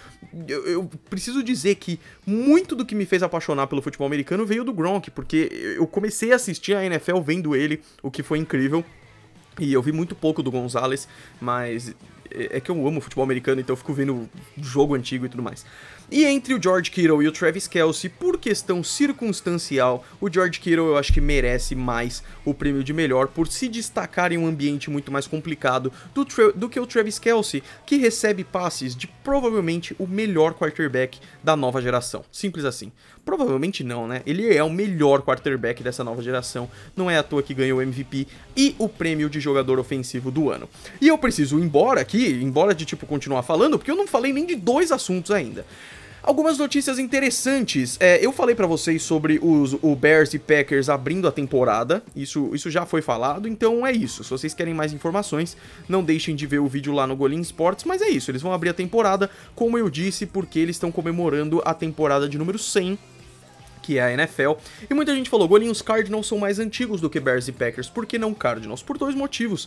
eu, 0.47 0.67
eu, 0.67 0.91
preciso 1.09 1.43
dizer 1.43 1.77
que 1.77 1.99
muito 2.27 2.75
do 2.75 2.85
que 2.85 2.95
me 2.95 3.07
fez 3.07 3.23
apaixonar 3.23 3.67
pelo 3.67 3.81
futebol 3.81 4.07
americano 4.07 4.45
veio 4.45 4.65
do 4.65 4.73
Gronk, 4.73 5.11
porque 5.11 5.49
eu 5.77 5.87
comecei 5.87 6.33
a 6.33 6.37
assistir 6.37 6.75
a 6.75 6.85
NFL 6.85 7.21
vendo 7.21 7.57
ele, 7.57 7.81
o 8.03 8.11
que 8.11 8.23
foi 8.23 8.39
incrível. 8.39 8.85
E 9.59 9.73
eu 9.73 9.83
vi 9.83 9.91
muito 9.91 10.15
pouco 10.15 10.43
do 10.43 10.51
Gonzalez, 10.51 11.09
mas 11.41 11.95
é, 12.31 12.59
é 12.59 12.61
que 12.61 12.71
eu 12.71 12.87
amo 12.87 13.01
futebol 13.01 13.25
americano, 13.25 13.61
então 13.61 13.73
eu 13.73 13.77
fico 13.77 13.93
vendo 13.93 14.29
jogo 14.57 14.95
antigo 14.95 15.27
e 15.27 15.29
tudo 15.29 15.43
mais. 15.43 15.65
E 16.11 16.25
entre 16.25 16.55
o 16.55 16.63
George 16.63 16.91
Kittle 16.91 17.23
e 17.23 17.29
o 17.29 17.33
Travis 17.33 17.69
Kelsey, 17.69 18.09
por 18.09 18.39
questão 18.39 18.83
circunstancial, 18.83 20.03
o 20.19 20.33
George 20.33 20.59
Kittle 20.59 20.87
eu 20.87 20.97
acho 20.97 21.13
que 21.13 21.21
merece 21.21 21.75
mais 21.75 22.23
o 22.47 22.55
prêmio 22.55 22.83
de 22.83 22.95
melhor 22.95 23.29
por 23.29 23.47
se 23.47 23.69
destacar 23.69 24.33
em 24.33 24.39
um 24.39 24.47
ambiente 24.47 24.89
muito 24.89 25.13
mais 25.13 25.27
complicado 25.27 25.93
do, 26.15 26.27
do 26.55 26.67
que 26.67 26.81
o 26.81 26.87
Travis 26.87 27.19
Kelsey, 27.19 27.63
que 27.85 27.99
recebe 27.99 28.43
passes 28.43 28.97
de 28.97 29.07
provavelmente 29.07 29.95
o 29.99 30.07
melhor 30.07 30.55
quarterback 30.55 31.21
da 31.45 31.55
nova 31.55 31.83
geração. 31.83 32.25
Simples 32.33 32.65
assim. 32.65 32.91
Provavelmente 33.23 33.85
não, 33.85 34.09
né? 34.09 34.23
Ele 34.25 34.57
é 34.57 34.65
o 34.65 34.71
melhor 34.71 35.21
quarterback 35.21 35.83
dessa 35.83 36.03
nova 36.03 36.23
geração, 36.23 36.71
não 36.97 37.11
é 37.11 37.19
à 37.19 37.23
toa 37.23 37.43
que 37.43 37.53
ganhou 37.53 37.81
o 37.81 37.83
MVP 37.83 38.27
e 38.57 38.75
o 38.79 38.89
prêmio 38.89 39.29
de 39.29 39.39
jogador 39.39 39.79
ofensivo 39.79 40.31
do 40.31 40.51
ano. 40.51 40.67
E 40.99 41.09
eu 41.09 41.19
preciso 41.19 41.59
ir 41.59 41.63
embora 41.63 42.01
aqui, 42.01 42.31
embora 42.43 42.75
de 42.75 42.87
tipo 42.87 43.05
continuar 43.05 43.43
falando, 43.43 43.77
porque 43.79 43.91
eu 43.91 43.97
não 43.97 44.07
falei 44.07 44.33
nem 44.33 44.47
de 44.47 44.55
dois 44.55 44.91
assuntos 44.91 45.31
ainda. 45.31 45.67
Algumas 46.29 46.59
notícias 46.59 46.99
interessantes. 46.99 47.97
É, 47.99 48.23
eu 48.23 48.31
falei 48.33 48.55
para 48.55 48.67
vocês 48.67 49.03
sobre 49.03 49.41
os, 49.43 49.73
o 49.81 49.97
Bears 49.97 50.35
e 50.35 50.39
Packers 50.39 50.91
abrindo 50.91 51.27
a 51.27 51.33
temporada. 51.33 52.03
Isso, 52.15 52.55
isso 52.55 52.71
já 52.71 52.85
foi 52.85 53.01
falado, 53.01 53.49
então 53.49 53.87
é 53.87 53.93
isso. 53.93 54.23
Se 54.23 54.29
vocês 54.29 54.53
querem 54.53 54.75
mais 54.75 54.93
informações, 54.93 55.57
não 55.89 56.05
deixem 56.05 56.37
de 56.37 56.47
ver 56.47 56.59
o 56.59 56.69
vídeo 56.69 56.93
lá 56.93 57.07
no 57.07 57.17
Golim 57.17 57.41
Sports. 57.41 57.87
Mas 57.87 58.03
é 58.03 58.11
isso, 58.11 58.31
eles 58.31 58.43
vão 58.43 58.53
abrir 58.53 58.69
a 58.69 58.75
temporada, 58.75 59.31
como 59.55 59.79
eu 59.79 59.89
disse, 59.89 60.27
porque 60.27 60.59
eles 60.59 60.77
estão 60.77 60.93
comemorando 60.93 61.63
a 61.65 61.73
temporada 61.73 62.29
de 62.29 62.37
número 62.37 62.59
100 62.59 62.99
que 63.81 63.97
é 63.97 64.03
a 64.03 64.13
NFL. 64.13 64.53
E 64.91 64.93
muita 64.93 65.15
gente 65.15 65.31
falou, 65.31 65.49
Golim, 65.49 65.71
os 65.71 65.81
Cardinals 65.81 66.27
são 66.27 66.37
mais 66.37 66.59
antigos 66.59 67.01
do 67.01 67.09
que 67.09 67.19
Bears 67.19 67.49
e 67.49 67.53
Packers. 67.53 67.89
Por 67.89 68.05
que 68.05 68.19
não 68.19 68.35
Cardinals? 68.35 68.83
Por 68.83 68.99
dois 68.99 69.15
motivos. 69.15 69.67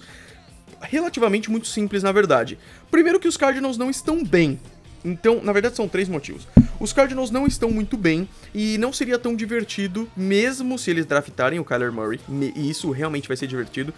Relativamente 0.80 1.50
muito 1.50 1.66
simples, 1.66 2.04
na 2.04 2.12
verdade. 2.12 2.60
Primeiro 2.92 3.20
que 3.20 3.28
os 3.28 3.36
Cardinals 3.36 3.80
não 3.80 3.90
estão 3.90 4.24
bem. 4.24 4.60
Então, 5.04 5.42
na 5.44 5.52
verdade, 5.54 5.76
são 5.76 5.88
três 5.88 6.08
motivos. 6.08 6.48
Os 6.82 6.92
Cardinals 6.92 7.30
não 7.30 7.46
estão 7.46 7.70
muito 7.70 7.96
bem 7.96 8.28
e 8.56 8.76
não 8.80 8.92
seria 8.92 9.20
tão 9.20 9.36
divertido, 9.36 10.10
mesmo 10.18 10.80
se 10.80 10.90
eles 10.90 11.06
draftarem 11.06 11.60
o 11.60 11.64
Kyler 11.64 11.94
Murray, 11.94 12.20
e 12.56 12.72
isso 12.72 12.90
realmente 12.90 13.28
vai 13.28 13.38
ser 13.38 13.46
divertido. 13.46 13.94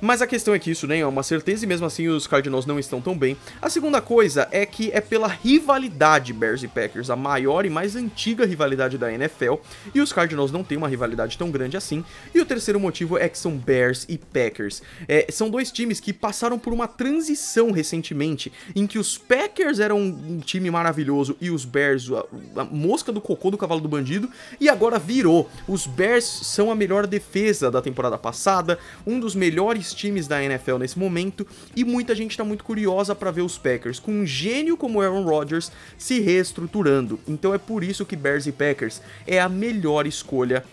Mas 0.00 0.20
a 0.20 0.26
questão 0.26 0.54
é 0.54 0.58
que 0.58 0.70
isso 0.70 0.86
nem 0.86 1.00
é 1.00 1.06
uma 1.06 1.22
certeza 1.22 1.64
e 1.64 1.68
mesmo 1.68 1.86
assim 1.86 2.08
os 2.08 2.26
Cardinals 2.26 2.66
não 2.66 2.78
estão 2.78 3.00
tão 3.00 3.16
bem. 3.16 3.36
A 3.60 3.70
segunda 3.70 4.00
coisa 4.00 4.48
é 4.50 4.66
que 4.66 4.90
é 4.92 5.00
pela 5.00 5.26
rivalidade 5.26 6.32
Bears 6.32 6.62
e 6.62 6.68
Packers, 6.68 7.08
a 7.08 7.16
maior 7.16 7.64
e 7.64 7.70
mais 7.70 7.96
antiga 7.96 8.44
rivalidade 8.44 8.98
da 8.98 9.12
NFL, 9.12 9.54
e 9.94 10.00
os 10.00 10.12
Cardinals 10.12 10.52
não 10.52 10.64
têm 10.64 10.76
uma 10.76 10.88
rivalidade 10.88 11.38
tão 11.38 11.50
grande 11.50 11.76
assim. 11.76 12.04
E 12.34 12.40
o 12.40 12.44
terceiro 12.44 12.78
motivo 12.78 13.16
é 13.16 13.28
que 13.28 13.38
são 13.38 13.56
Bears 13.56 14.04
e 14.08 14.18
Packers. 14.18 14.82
É, 15.08 15.26
são 15.30 15.48
dois 15.48 15.70
times 15.70 16.00
que 16.00 16.12
passaram 16.12 16.58
por 16.58 16.72
uma 16.72 16.86
transição 16.86 17.70
recentemente, 17.70 18.52
em 18.74 18.86
que 18.86 18.98
os 18.98 19.16
Packers 19.16 19.78
eram 19.78 19.98
um 19.98 20.40
time 20.40 20.70
maravilhoso 20.70 21.36
e 21.40 21.50
os 21.50 21.64
Bears 21.64 22.08
a, 22.56 22.64
mosca 22.64 23.12
do 23.12 23.20
cocô 23.20 23.50
do 23.50 23.58
cavalo 23.58 23.80
do 23.80 23.88
bandido, 23.88 24.28
e 24.60 24.68
agora 24.68 24.98
virou. 24.98 25.48
Os 25.66 25.86
Bears 25.86 26.24
são 26.24 26.70
a 26.70 26.74
melhor 26.74 27.06
defesa 27.06 27.70
da 27.70 27.82
temporada 27.82 28.18
passada, 28.18 28.78
um 29.06 29.20
dos 29.20 29.34
melhores 29.34 29.92
times 29.92 30.26
da 30.26 30.42
NFL 30.42 30.78
nesse 30.78 30.98
momento 30.98 31.46
e 31.76 31.84
muita 31.84 32.14
gente 32.14 32.32
está 32.32 32.44
muito 32.44 32.64
curiosa 32.64 33.14
para 33.14 33.30
ver 33.30 33.42
os 33.42 33.58
Packers 33.58 33.98
com 33.98 34.12
um 34.12 34.26
gênio 34.26 34.76
como 34.76 35.00
Aaron 35.00 35.24
Rodgers 35.24 35.70
se 35.98 36.20
reestruturando. 36.20 37.18
Então 37.26 37.54
é 37.54 37.58
por 37.58 37.82
isso 37.82 38.04
que 38.04 38.16
Bears 38.16 38.46
e 38.46 38.52
Packers 38.52 39.00
é 39.26 39.40
a 39.40 39.48
melhor 39.48 40.06
escolha 40.06 40.64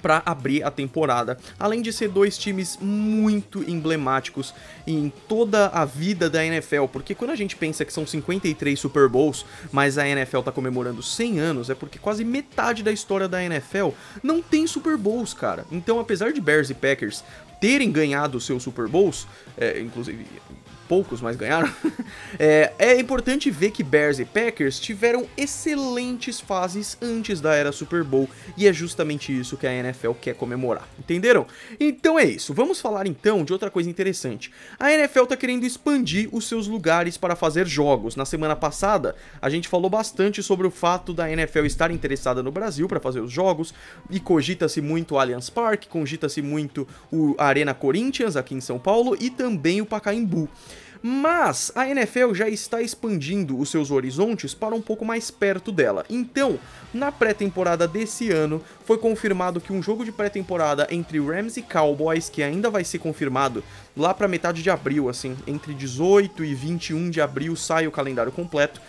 para 0.00 0.22
abrir 0.24 0.62
a 0.62 0.70
temporada, 0.70 1.38
além 1.58 1.82
de 1.82 1.92
ser 1.92 2.08
dois 2.08 2.36
times 2.38 2.78
muito 2.80 3.62
emblemáticos 3.68 4.54
em 4.86 5.12
toda 5.28 5.66
a 5.68 5.84
vida 5.84 6.28
da 6.28 6.44
NFL, 6.44 6.86
porque 6.92 7.14
quando 7.14 7.30
a 7.30 7.36
gente 7.36 7.56
pensa 7.56 7.84
que 7.84 7.92
são 7.92 8.06
53 8.06 8.78
Super 8.78 9.08
Bowls, 9.08 9.44
mas 9.70 9.98
a 9.98 10.08
NFL 10.08 10.40
tá 10.40 10.52
comemorando 10.52 11.02
100 11.02 11.38
anos, 11.38 11.70
é 11.70 11.74
porque 11.74 11.98
quase 11.98 12.24
metade 12.24 12.82
da 12.82 12.92
história 12.92 13.28
da 13.28 13.42
NFL 13.42 13.90
não 14.22 14.42
tem 14.42 14.66
Super 14.66 14.96
Bowls, 14.96 15.34
cara. 15.34 15.64
Então, 15.70 16.00
apesar 16.00 16.32
de 16.32 16.40
Bears 16.40 16.70
e 16.70 16.74
Packers 16.74 17.22
terem 17.60 17.92
ganhado 17.92 18.40
seus 18.40 18.62
Super 18.62 18.88
Bowls, 18.88 19.26
é, 19.56 19.80
inclusive 19.80 20.26
poucos, 20.90 21.20
mas 21.20 21.36
ganharam. 21.36 21.72
é, 22.36 22.72
é, 22.76 22.98
importante 22.98 23.48
ver 23.48 23.70
que 23.70 23.84
Bears 23.84 24.18
e 24.18 24.24
Packers 24.24 24.80
tiveram 24.80 25.24
excelentes 25.36 26.40
fases 26.40 26.98
antes 27.00 27.40
da 27.40 27.54
era 27.54 27.70
Super 27.70 28.02
Bowl 28.02 28.28
e 28.56 28.66
é 28.66 28.72
justamente 28.72 29.30
isso 29.38 29.56
que 29.56 29.68
a 29.68 29.72
NFL 29.72 30.10
quer 30.20 30.34
comemorar, 30.34 30.88
entenderam? 30.98 31.46
Então 31.78 32.18
é 32.18 32.24
isso, 32.24 32.52
vamos 32.52 32.80
falar 32.80 33.06
então 33.06 33.44
de 33.44 33.52
outra 33.52 33.70
coisa 33.70 33.88
interessante. 33.88 34.50
A 34.80 34.92
NFL 34.92 35.26
tá 35.26 35.36
querendo 35.36 35.64
expandir 35.64 36.28
os 36.32 36.48
seus 36.48 36.66
lugares 36.66 37.16
para 37.16 37.36
fazer 37.36 37.68
jogos. 37.68 38.16
Na 38.16 38.24
semana 38.24 38.56
passada, 38.56 39.14
a 39.40 39.48
gente 39.48 39.68
falou 39.68 39.88
bastante 39.88 40.42
sobre 40.42 40.66
o 40.66 40.72
fato 40.72 41.14
da 41.14 41.30
NFL 41.30 41.66
estar 41.66 41.92
interessada 41.92 42.42
no 42.42 42.50
Brasil 42.50 42.88
para 42.88 42.98
fazer 42.98 43.20
os 43.20 43.30
jogos 43.30 43.72
e 44.10 44.18
cogita-se 44.18 44.80
muito 44.80 45.14
o 45.14 45.18
Allianz 45.20 45.50
Parque, 45.50 45.86
cogita-se 45.86 46.42
muito 46.42 46.88
o 47.12 47.36
Arena 47.38 47.74
Corinthians 47.74 48.34
aqui 48.34 48.56
em 48.56 48.60
São 48.60 48.80
Paulo 48.80 49.16
e 49.20 49.30
também 49.30 49.80
o 49.80 49.86
Pacaembu. 49.86 50.48
Mas 51.02 51.72
a 51.74 51.88
NFL 51.88 52.34
já 52.34 52.48
está 52.48 52.82
expandindo 52.82 53.58
os 53.58 53.70
seus 53.70 53.90
horizontes 53.90 54.52
para 54.52 54.74
um 54.74 54.82
pouco 54.82 55.04
mais 55.04 55.30
perto 55.30 55.72
dela. 55.72 56.04
Então, 56.10 56.58
na 56.92 57.10
pré-temporada 57.10 57.88
desse 57.88 58.30
ano, 58.30 58.62
foi 58.84 58.98
confirmado 58.98 59.60
que 59.60 59.72
um 59.72 59.82
jogo 59.82 60.04
de 60.04 60.12
pré-temporada 60.12 60.86
entre 60.90 61.18
Rams 61.18 61.56
e 61.56 61.62
Cowboys, 61.62 62.28
que 62.28 62.42
ainda 62.42 62.68
vai 62.68 62.84
ser 62.84 62.98
confirmado 62.98 63.64
lá 63.96 64.12
para 64.12 64.28
metade 64.28 64.62
de 64.62 64.68
abril, 64.68 65.08
assim, 65.08 65.36
entre 65.46 65.72
18 65.72 66.44
e 66.44 66.54
21 66.54 67.08
de 67.08 67.20
abril 67.20 67.56
sai 67.56 67.86
o 67.86 67.92
calendário 67.92 68.32
completo. 68.32 68.80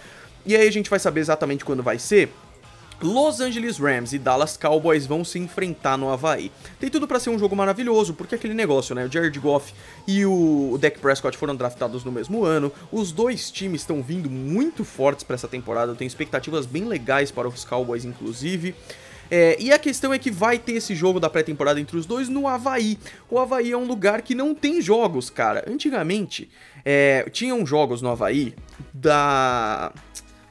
E 0.45 0.55
aí 0.55 0.67
a 0.67 0.71
gente 0.71 0.89
vai 0.89 0.99
saber 0.99 1.21
exatamente 1.21 1.63
quando 1.63 1.83
vai 1.83 1.97
ser. 1.97 2.33
Los 3.01 3.41
Angeles 3.41 3.77
Rams 3.77 4.13
e 4.13 4.19
Dallas 4.19 4.55
Cowboys 4.57 5.05
vão 5.05 5.23
se 5.23 5.39
enfrentar 5.39 5.97
no 5.97 6.09
Havaí. 6.09 6.51
Tem 6.79 6.89
tudo 6.89 7.07
para 7.07 7.19
ser 7.19 7.29
um 7.29 7.39
jogo 7.39 7.55
maravilhoso, 7.55 8.13
porque 8.13 8.35
aquele 8.35 8.53
negócio, 8.53 8.93
né? 8.93 9.05
O 9.05 9.11
Jared 9.11 9.37
Goff 9.39 9.73
e 10.07 10.25
o 10.25 10.77
Dak 10.79 10.99
Prescott 10.99 11.37
foram 11.37 11.55
draftados 11.55 12.03
no 12.03 12.11
mesmo 12.11 12.43
ano. 12.45 12.71
Os 12.91 13.11
dois 13.11 13.49
times 13.49 13.81
estão 13.81 14.01
vindo 14.01 14.29
muito 14.29 14.83
fortes 14.83 15.23
para 15.23 15.35
essa 15.35 15.47
temporada. 15.47 15.91
Eu 15.91 15.95
tenho 15.95 16.07
expectativas 16.07 16.65
bem 16.65 16.85
legais 16.85 17.31
para 17.31 17.47
os 17.47 17.65
Cowboys, 17.65 18.05
inclusive. 18.05 18.75
É, 19.31 19.55
e 19.57 19.71
a 19.71 19.79
questão 19.79 20.13
é 20.13 20.19
que 20.19 20.29
vai 20.29 20.59
ter 20.59 20.73
esse 20.73 20.93
jogo 20.93 21.17
da 21.17 21.29
pré-temporada 21.29 21.79
entre 21.79 21.95
os 21.95 22.05
dois 22.05 22.27
no 22.27 22.49
Havaí. 22.49 22.99
O 23.29 23.39
Havaí 23.39 23.71
é 23.71 23.77
um 23.77 23.85
lugar 23.85 24.21
que 24.21 24.35
não 24.35 24.53
tem 24.53 24.81
jogos, 24.81 25.29
cara. 25.29 25.63
Antigamente, 25.65 26.49
é, 26.83 27.25
tinham 27.31 27.65
jogos 27.65 28.01
no 28.01 28.09
Havaí 28.09 28.53
da 28.93 29.93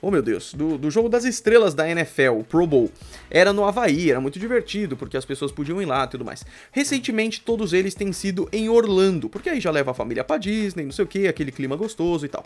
oh 0.00 0.10
meu 0.10 0.22
Deus, 0.22 0.54
do, 0.54 0.78
do 0.78 0.90
jogo 0.90 1.08
das 1.08 1.24
estrelas 1.24 1.74
da 1.74 1.88
NFL, 1.88 2.38
o 2.38 2.44
Pro 2.44 2.66
Bowl. 2.66 2.90
Era 3.30 3.52
no 3.52 3.64
Havaí, 3.64 4.10
era 4.10 4.20
muito 4.20 4.38
divertido, 4.38 4.96
porque 4.96 5.16
as 5.16 5.24
pessoas 5.24 5.52
podiam 5.52 5.80
ir 5.80 5.86
lá 5.86 6.04
e 6.04 6.08
tudo 6.08 6.24
mais. 6.24 6.44
Recentemente, 6.72 7.40
todos 7.40 7.72
eles 7.72 7.94
têm 7.94 8.12
sido 8.12 8.48
em 8.52 8.68
Orlando, 8.68 9.28
porque 9.28 9.50
aí 9.50 9.60
já 9.60 9.70
leva 9.70 9.90
a 9.90 9.94
família 9.94 10.24
pra 10.24 10.38
Disney, 10.38 10.84
não 10.84 10.92
sei 10.92 11.04
o 11.04 11.08
que, 11.08 11.28
aquele 11.28 11.52
clima 11.52 11.76
gostoso 11.76 12.24
e 12.24 12.28
tal 12.28 12.44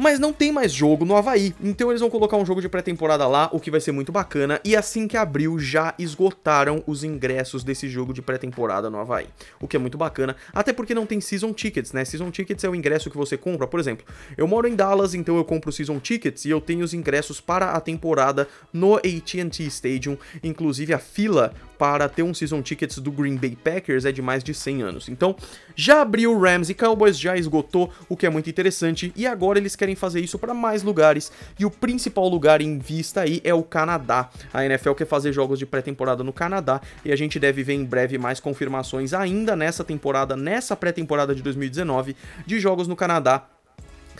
mas 0.00 0.18
não 0.18 0.32
tem 0.32 0.50
mais 0.50 0.72
jogo 0.72 1.04
no 1.04 1.14
Havaí. 1.14 1.54
Então 1.62 1.90
eles 1.90 2.00
vão 2.00 2.08
colocar 2.08 2.36
um 2.36 2.46
jogo 2.46 2.62
de 2.62 2.68
pré-temporada 2.68 3.26
lá, 3.26 3.50
o 3.52 3.60
que 3.60 3.70
vai 3.70 3.80
ser 3.80 3.92
muito 3.92 4.10
bacana. 4.10 4.58
E 4.64 4.74
assim 4.74 5.06
que 5.06 5.16
abriu, 5.16 5.58
já 5.58 5.94
esgotaram 5.98 6.82
os 6.86 7.04
ingressos 7.04 7.62
desse 7.62 7.88
jogo 7.88 8.14
de 8.14 8.22
pré-temporada 8.22 8.88
no 8.88 8.98
Havaí. 8.98 9.26
O 9.60 9.68
que 9.68 9.76
é 9.76 9.78
muito 9.78 9.98
bacana, 9.98 10.34
até 10.52 10.72
porque 10.72 10.94
não 10.94 11.04
tem 11.04 11.20
season 11.20 11.52
tickets, 11.52 11.92
né? 11.92 12.04
Season 12.04 12.30
tickets 12.30 12.64
é 12.64 12.68
o 12.68 12.74
ingresso 12.74 13.10
que 13.10 13.16
você 13.16 13.36
compra. 13.36 13.66
Por 13.66 13.78
exemplo, 13.78 14.06
eu 14.36 14.48
moro 14.48 14.66
em 14.66 14.74
Dallas, 14.74 15.14
então 15.14 15.36
eu 15.36 15.44
compro 15.44 15.70
season 15.70 15.98
tickets 15.98 16.46
e 16.46 16.50
eu 16.50 16.60
tenho 16.60 16.82
os 16.82 16.94
ingressos 16.94 17.40
para 17.40 17.72
a 17.72 17.80
temporada 17.80 18.48
no 18.72 18.96
AT&T 18.96 19.62
Stadium. 19.64 20.16
Inclusive 20.42 20.94
a 20.94 20.98
fila 20.98 21.52
para 21.80 22.10
ter 22.10 22.22
um 22.22 22.34
season 22.34 22.60
tickets 22.60 22.98
do 22.98 23.10
Green 23.10 23.36
Bay 23.36 23.56
Packers 23.56 24.04
é 24.04 24.12
de 24.12 24.20
mais 24.20 24.44
de 24.44 24.52
100 24.52 24.82
anos. 24.82 25.08
Então, 25.08 25.34
já 25.74 26.02
abriu 26.02 26.38
Rams 26.38 26.68
e 26.68 26.74
Cowboys, 26.74 27.18
já 27.18 27.38
esgotou, 27.38 27.90
o 28.06 28.14
que 28.18 28.26
é 28.26 28.28
muito 28.28 28.50
interessante, 28.50 29.10
e 29.16 29.26
agora 29.26 29.58
eles 29.58 29.74
querem 29.74 29.94
fazer 29.94 30.20
isso 30.20 30.38
para 30.38 30.52
mais 30.52 30.82
lugares, 30.82 31.32
e 31.58 31.64
o 31.64 31.70
principal 31.70 32.28
lugar 32.28 32.60
em 32.60 32.78
vista 32.78 33.22
aí 33.22 33.40
é 33.42 33.54
o 33.54 33.62
Canadá. 33.62 34.28
A 34.52 34.62
NFL 34.62 34.92
quer 34.92 35.06
fazer 35.06 35.32
jogos 35.32 35.58
de 35.58 35.64
pré-temporada 35.64 36.22
no 36.22 36.34
Canadá, 36.34 36.82
e 37.02 37.10
a 37.10 37.16
gente 37.16 37.40
deve 37.40 37.62
ver 37.62 37.72
em 37.72 37.84
breve 37.84 38.18
mais 38.18 38.40
confirmações 38.40 39.14
ainda 39.14 39.56
nessa 39.56 39.82
temporada, 39.82 40.36
nessa 40.36 40.76
pré-temporada 40.76 41.34
de 41.34 41.42
2019, 41.42 42.14
de 42.46 42.60
jogos 42.60 42.86
no 42.88 42.94
Canadá 42.94 43.46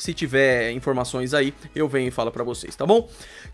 se 0.01 0.15
tiver 0.15 0.73
informações 0.73 1.35
aí, 1.35 1.53
eu 1.75 1.89
venho 1.89 2.09
e 2.09 2.11
falo 2.11 2.31
para 2.31 2.43
vocês, 2.43 2.75
tá 2.75 2.87
bom? 2.87 3.09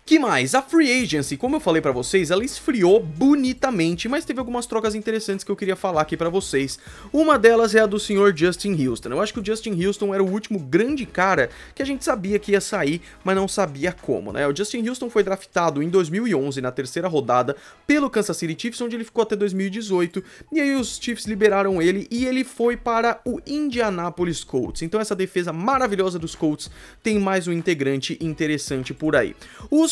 Que 0.06 0.20
mais? 0.20 0.54
A 0.54 0.62
Free 0.62 1.02
Agency, 1.02 1.36
como 1.36 1.56
eu 1.56 1.60
falei 1.60 1.82
para 1.82 1.90
vocês, 1.90 2.30
ela 2.30 2.44
esfriou 2.44 3.00
bonitamente, 3.00 4.08
mas 4.08 4.24
teve 4.24 4.38
algumas 4.38 4.64
trocas 4.64 4.94
interessantes 4.94 5.44
que 5.44 5.50
eu 5.50 5.56
queria 5.56 5.74
falar 5.74 6.02
aqui 6.02 6.16
para 6.16 6.28
vocês. 6.28 6.78
Uma 7.12 7.36
delas 7.36 7.74
é 7.74 7.80
a 7.80 7.86
do 7.86 7.98
senhor 7.98 8.32
Justin 8.32 8.86
Houston. 8.86 9.08
Eu 9.08 9.20
acho 9.20 9.34
que 9.34 9.40
o 9.40 9.44
Justin 9.44 9.84
Houston 9.84 10.14
era 10.14 10.22
o 10.22 10.30
último 10.30 10.60
grande 10.60 11.04
cara 11.04 11.50
que 11.74 11.82
a 11.82 11.84
gente 11.84 12.04
sabia 12.04 12.38
que 12.38 12.52
ia 12.52 12.60
sair, 12.60 13.02
mas 13.24 13.34
não 13.34 13.48
sabia 13.48 13.90
como, 13.90 14.32
né? 14.32 14.46
O 14.46 14.54
Justin 14.54 14.88
Houston 14.88 15.10
foi 15.10 15.24
draftado 15.24 15.82
em 15.82 15.88
2011 15.88 16.60
na 16.60 16.70
terceira 16.70 17.08
rodada 17.08 17.56
pelo 17.84 18.08
Kansas 18.08 18.36
City 18.36 18.56
Chiefs, 18.56 18.80
onde 18.80 18.94
ele 18.94 19.02
ficou 19.02 19.22
até 19.22 19.34
2018, 19.34 20.22
e 20.52 20.60
aí 20.60 20.76
os 20.76 21.00
Chiefs 21.02 21.26
liberaram 21.26 21.82
ele 21.82 22.06
e 22.12 22.26
ele 22.26 22.44
foi 22.44 22.76
para 22.76 23.20
o 23.24 23.40
Indianapolis 23.44 24.44
Colts. 24.44 24.82
Então 24.82 25.00
essa 25.00 25.16
defesa 25.16 25.52
maravilhosa 25.52 26.16
dos 26.16 26.36
Colts 26.36 26.70
tem 27.02 27.18
mais 27.18 27.48
um 27.48 27.52
integrante 27.52 28.16
interessante 28.20 28.94
por 28.94 29.16
aí. 29.16 29.34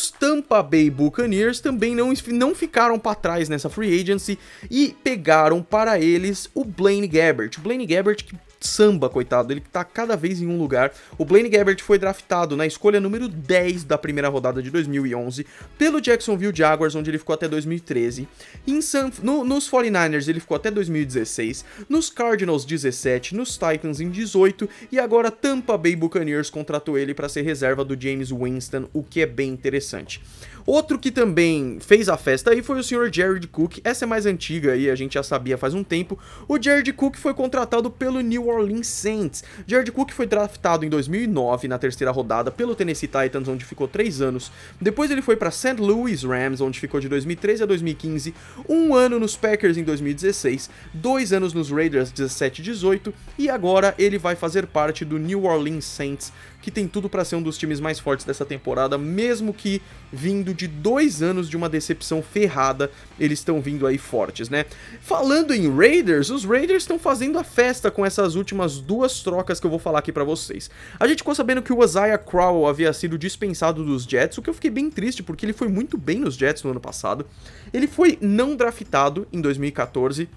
Os 0.04 0.10
Tampa 0.10 0.62
Bay 0.62 0.90
Buccaneers 0.90 1.60
também 1.60 1.94
não, 1.94 2.12
não 2.26 2.54
ficaram 2.54 2.98
para 2.98 3.14
trás 3.14 3.48
nessa 3.48 3.70
free 3.70 3.98
agency 3.98 4.38
e 4.70 4.94
pegaram 5.02 5.62
para 5.62 5.98
eles 5.98 6.46
o 6.54 6.62
Blaine 6.62 7.08
Gabbert. 7.08 7.56
O 7.56 7.62
Blaine 7.62 7.86
Gabbert 7.86 8.22
que 8.22 8.36
samba, 8.66 9.08
coitado. 9.08 9.52
Ele 9.52 9.60
tá 9.60 9.84
cada 9.84 10.16
vez 10.16 10.40
em 10.40 10.46
um 10.46 10.58
lugar. 10.58 10.92
O 11.18 11.24
Blaine 11.24 11.48
Gabbert 11.48 11.82
foi 11.82 11.98
draftado 11.98 12.56
na 12.56 12.66
escolha 12.66 13.00
número 13.00 13.28
10 13.28 13.84
da 13.84 13.98
primeira 13.98 14.28
rodada 14.28 14.62
de 14.62 14.70
2011 14.70 15.46
pelo 15.78 16.00
Jacksonville 16.00 16.54
Jaguars, 16.54 16.94
onde 16.94 17.10
ele 17.10 17.18
ficou 17.18 17.34
até 17.34 17.48
2013. 17.48 18.26
Em 18.66 18.80
San, 18.80 19.10
no, 19.22 19.44
nos 19.44 19.70
49ers 19.70 20.28
ele 20.28 20.40
ficou 20.40 20.56
até 20.56 20.70
2016. 20.70 21.64
Nos 21.88 22.10
Cardinals 22.10 22.64
17, 22.64 23.34
nos 23.34 23.52
Titans 23.52 24.00
em 24.00 24.10
18 24.10 24.68
e 24.90 24.98
agora 24.98 25.30
Tampa 25.30 25.76
Bay 25.76 25.94
Buccaneers 25.94 26.50
contratou 26.50 26.98
ele 26.98 27.14
para 27.14 27.28
ser 27.28 27.42
reserva 27.42 27.84
do 27.84 28.00
James 28.00 28.30
Winston, 28.30 28.88
o 28.92 29.02
que 29.02 29.20
é 29.20 29.26
bem 29.26 29.50
interessante. 29.50 30.22
Outro 30.66 30.98
que 30.98 31.10
também 31.10 31.78
fez 31.80 32.08
a 32.08 32.16
festa 32.16 32.50
aí 32.50 32.62
foi 32.62 32.78
o 32.78 32.82
Sr. 32.82 33.10
Jared 33.12 33.46
Cook. 33.48 33.78
Essa 33.84 34.04
é 34.04 34.06
mais 34.06 34.24
antiga 34.24 34.74
e 34.74 34.88
a 34.88 34.94
gente 34.94 35.14
já 35.14 35.22
sabia 35.22 35.58
faz 35.58 35.74
um 35.74 35.84
tempo. 35.84 36.18
O 36.48 36.60
Jared 36.60 36.90
Cook 36.94 37.16
foi 37.16 37.34
contratado 37.34 37.90
pelo 37.90 38.20
New 38.22 38.48
Orleans 38.48 38.86
Saints. 38.86 39.44
Jared 39.66 39.92
Cook 39.92 40.12
foi 40.12 40.26
draftado 40.26 40.86
em 40.86 40.88
2009 40.88 41.68
na 41.68 41.76
terceira 41.76 42.10
rodada 42.10 42.50
pelo 42.50 42.74
Tennessee 42.74 43.08
Titans, 43.08 43.46
onde 43.46 43.64
ficou 43.64 43.86
3 43.86 44.22
anos. 44.22 44.50
Depois 44.80 45.10
ele 45.10 45.20
foi 45.20 45.36
para 45.36 45.50
St. 45.50 45.76
Louis 45.78 46.22
Rams, 46.22 46.62
onde 46.62 46.80
ficou 46.80 46.98
de 46.98 47.08
2013 47.10 47.62
a 47.62 47.66
2015, 47.66 48.34
um 48.66 48.94
ano 48.94 49.18
nos 49.18 49.36
Packers 49.36 49.76
em 49.76 49.84
2016, 49.84 50.70
dois 50.94 51.32
anos 51.32 51.52
nos 51.52 51.70
Raiders 51.70 52.10
17 52.10 52.60
e 52.60 52.64
18 52.64 53.12
e 53.38 53.50
agora 53.50 53.94
ele 53.98 54.16
vai 54.16 54.34
fazer 54.34 54.66
parte 54.66 55.04
do 55.04 55.18
New 55.18 55.44
Orleans 55.44 55.84
Saints, 55.84 56.32
que 56.62 56.70
tem 56.70 56.88
tudo 56.88 57.10
para 57.10 57.24
ser 57.24 57.36
um 57.36 57.42
dos 57.42 57.58
times 57.58 57.80
mais 57.80 57.98
fortes 57.98 58.24
dessa 58.24 58.44
temporada, 58.44 58.96
mesmo 58.96 59.52
que 59.52 59.82
vindo 60.10 60.53
de 60.54 60.66
dois 60.66 61.22
anos 61.22 61.48
de 61.48 61.56
uma 61.56 61.68
decepção 61.68 62.22
ferrada, 62.22 62.90
eles 63.18 63.38
estão 63.38 63.60
vindo 63.60 63.86
aí 63.86 63.98
fortes, 63.98 64.48
né? 64.48 64.64
Falando 65.00 65.52
em 65.52 65.74
Raiders, 65.74 66.30
os 66.30 66.44
Raiders 66.44 66.82
estão 66.82 66.98
fazendo 66.98 67.38
a 67.38 67.44
festa 67.44 67.90
com 67.90 68.04
essas 68.06 68.34
últimas 68.34 68.78
duas 68.78 69.22
trocas 69.22 69.60
que 69.60 69.66
eu 69.66 69.70
vou 69.70 69.78
falar 69.78 69.98
aqui 69.98 70.12
para 70.12 70.24
vocês. 70.24 70.70
A 70.98 71.06
gente 71.06 71.18
ficou 71.18 71.34
sabendo 71.34 71.62
que 71.62 71.72
o 71.72 71.84
Isaiah 71.84 72.18
Crowell 72.18 72.66
havia 72.66 72.92
sido 72.92 73.18
dispensado 73.18 73.84
dos 73.84 74.04
Jets, 74.04 74.38
o 74.38 74.42
que 74.42 74.50
eu 74.50 74.54
fiquei 74.54 74.70
bem 74.70 74.90
triste 74.90 75.22
porque 75.22 75.44
ele 75.44 75.52
foi 75.52 75.68
muito 75.68 75.98
bem 75.98 76.20
nos 76.20 76.34
Jets 76.34 76.62
no 76.62 76.70
ano 76.70 76.80
passado. 76.80 77.26
Ele 77.72 77.86
foi 77.86 78.18
não 78.20 78.56
draftado 78.56 79.26
em 79.32 79.40
2014 79.40 80.28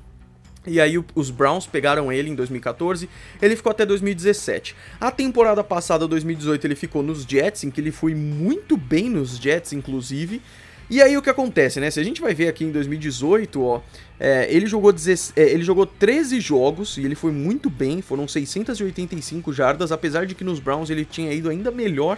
e 0.67 0.79
aí 0.79 1.03
os 1.15 1.31
Browns 1.31 1.65
pegaram 1.65 2.11
ele 2.11 2.29
em 2.29 2.35
2014, 2.35 3.09
ele 3.41 3.55
ficou 3.55 3.71
até 3.71 3.85
2017. 3.85 4.75
A 4.99 5.09
temporada 5.09 5.63
passada, 5.63 6.07
2018, 6.07 6.65
ele 6.65 6.75
ficou 6.75 7.01
nos 7.01 7.23
Jets, 7.23 7.63
em 7.63 7.71
que 7.71 7.81
ele 7.81 7.91
foi 7.91 8.13
muito 8.13 8.77
bem 8.77 9.09
nos 9.09 9.37
Jets, 9.37 9.73
inclusive. 9.73 10.41
E 10.89 11.01
aí 11.01 11.17
o 11.17 11.21
que 11.21 11.29
acontece, 11.29 11.81
né? 11.81 11.91
Se 11.91 11.99
a 11.99 12.03
gente 12.03 12.21
vai 12.21 12.33
ver 12.33 12.47
aqui 12.47 12.63
em 12.63 12.71
2018, 12.71 13.61
ó, 13.61 13.81
é, 14.17 14.47
ele, 14.49 14.67
jogou 14.67 14.93
10, 14.93 15.33
é, 15.35 15.43
ele 15.43 15.63
jogou 15.63 15.85
13 15.85 16.39
jogos 16.39 16.97
e 16.97 17.03
ele 17.03 17.13
foi 17.15 17.31
muito 17.31 17.69
bem, 17.69 18.01
foram 18.01 18.25
685 18.25 19.51
jardas, 19.51 19.91
apesar 19.91 20.25
de 20.25 20.33
que 20.33 20.45
nos 20.45 20.61
Browns 20.61 20.89
ele 20.89 21.03
tinha 21.03 21.33
ido 21.33 21.49
ainda 21.49 21.71
melhor 21.71 22.17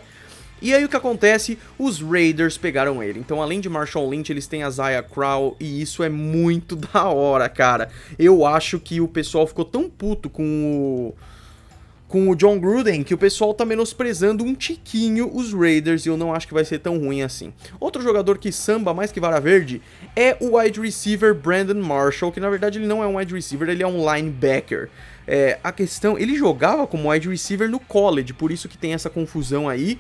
e 0.61 0.73
aí 0.73 0.83
o 0.83 0.89
que 0.89 0.95
acontece? 0.95 1.57
Os 1.77 2.01
Raiders 2.01 2.57
pegaram 2.57 3.01
ele. 3.03 3.19
Então, 3.19 3.41
além 3.41 3.59
de 3.59 3.69
Marshall 3.69 4.09
Lynch, 4.09 4.31
eles 4.31 4.47
têm 4.47 4.63
a 4.63 4.69
Zaya 4.69 5.03
Crow 5.03 5.55
e 5.59 5.81
isso 5.81 6.03
é 6.03 6.09
muito 6.09 6.75
da 6.93 7.05
hora, 7.05 7.47
cara. 7.49 7.89
Eu 8.17 8.45
acho 8.45 8.79
que 8.79 8.99
o 9.01 9.07
pessoal 9.07 9.47
ficou 9.47 9.65
tão 9.65 9.89
puto 9.89 10.29
com 10.29 10.43
o 10.43 11.15
com 12.09 12.27
o 12.27 12.35
John 12.35 12.59
Gruden 12.59 13.03
que 13.03 13.13
o 13.13 13.17
pessoal 13.17 13.53
tá 13.53 13.63
menosprezando 13.63 14.43
um 14.43 14.55
tiquinho 14.55 15.29
os 15.31 15.53
Raiders 15.53 16.05
e 16.05 16.09
eu 16.09 16.17
não 16.17 16.33
acho 16.33 16.47
que 16.47 16.53
vai 16.55 16.65
ser 16.65 16.79
tão 16.79 16.97
ruim 16.97 17.21
assim. 17.21 17.53
Outro 17.79 18.01
jogador 18.01 18.39
que 18.39 18.51
samba 18.51 18.95
mais 18.95 19.11
que 19.11 19.19
vara 19.19 19.39
verde 19.39 19.79
é 20.15 20.35
o 20.39 20.57
wide 20.57 20.81
receiver 20.81 21.35
Brandon 21.35 21.79
Marshall, 21.79 22.31
que 22.31 22.39
na 22.39 22.49
verdade 22.49 22.79
ele 22.79 22.87
não 22.87 23.03
é 23.03 23.07
um 23.07 23.17
wide 23.17 23.33
receiver, 23.33 23.69
ele 23.69 23.83
é 23.83 23.87
um 23.87 23.99
linebacker. 24.11 24.89
É, 25.27 25.59
a 25.63 25.71
questão, 25.71 26.17
ele 26.17 26.35
jogava 26.35 26.87
como 26.87 27.11
wide 27.11 27.29
receiver 27.29 27.69
no 27.69 27.79
college, 27.79 28.33
por 28.33 28.51
isso 28.51 28.67
que 28.67 28.75
tem 28.75 28.95
essa 28.95 29.11
confusão 29.11 29.69
aí. 29.69 29.99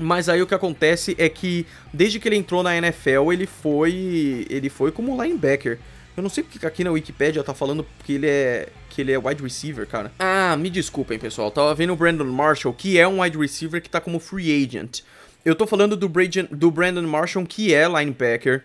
Mas 0.00 0.28
aí 0.28 0.40
o 0.40 0.46
que 0.46 0.54
acontece 0.54 1.14
é 1.18 1.28
que 1.28 1.66
desde 1.92 2.18
que 2.18 2.28
ele 2.28 2.36
entrou 2.36 2.62
na 2.62 2.76
NFL, 2.76 3.32
ele 3.32 3.46
foi 3.46 4.46
ele 4.48 4.68
foi 4.68 4.90
como 4.90 5.20
linebacker. 5.22 5.78
Eu 6.16 6.22
não 6.22 6.30
sei 6.30 6.42
porque 6.42 6.66
aqui 6.66 6.82
na 6.82 6.90
Wikipedia 6.90 7.42
tá 7.44 7.54
falando 7.54 7.86
que 8.04 8.14
ele 8.14 8.26
é 8.26 8.68
que 8.88 9.00
ele 9.00 9.12
é 9.12 9.18
wide 9.18 9.42
receiver, 9.42 9.86
cara. 9.86 10.10
Ah, 10.18 10.56
me 10.56 10.68
desculpem, 10.68 11.18
pessoal. 11.18 11.50
Tava 11.50 11.74
vendo 11.74 11.92
o 11.92 11.96
Brandon 11.96 12.24
Marshall, 12.24 12.74
que 12.74 12.98
é 12.98 13.06
um 13.06 13.20
wide 13.20 13.38
receiver 13.38 13.80
que 13.80 13.88
tá 13.88 14.00
como 14.00 14.18
free 14.18 14.64
agent. 14.64 15.02
Eu 15.44 15.54
tô 15.54 15.66
falando 15.66 15.96
do, 15.96 16.08
Brandon, 16.08 16.46
do 16.50 16.70
Brandon 16.70 17.02
Marshall, 17.02 17.46
que 17.46 17.72
é 17.72 17.88
linebacker, 17.88 18.64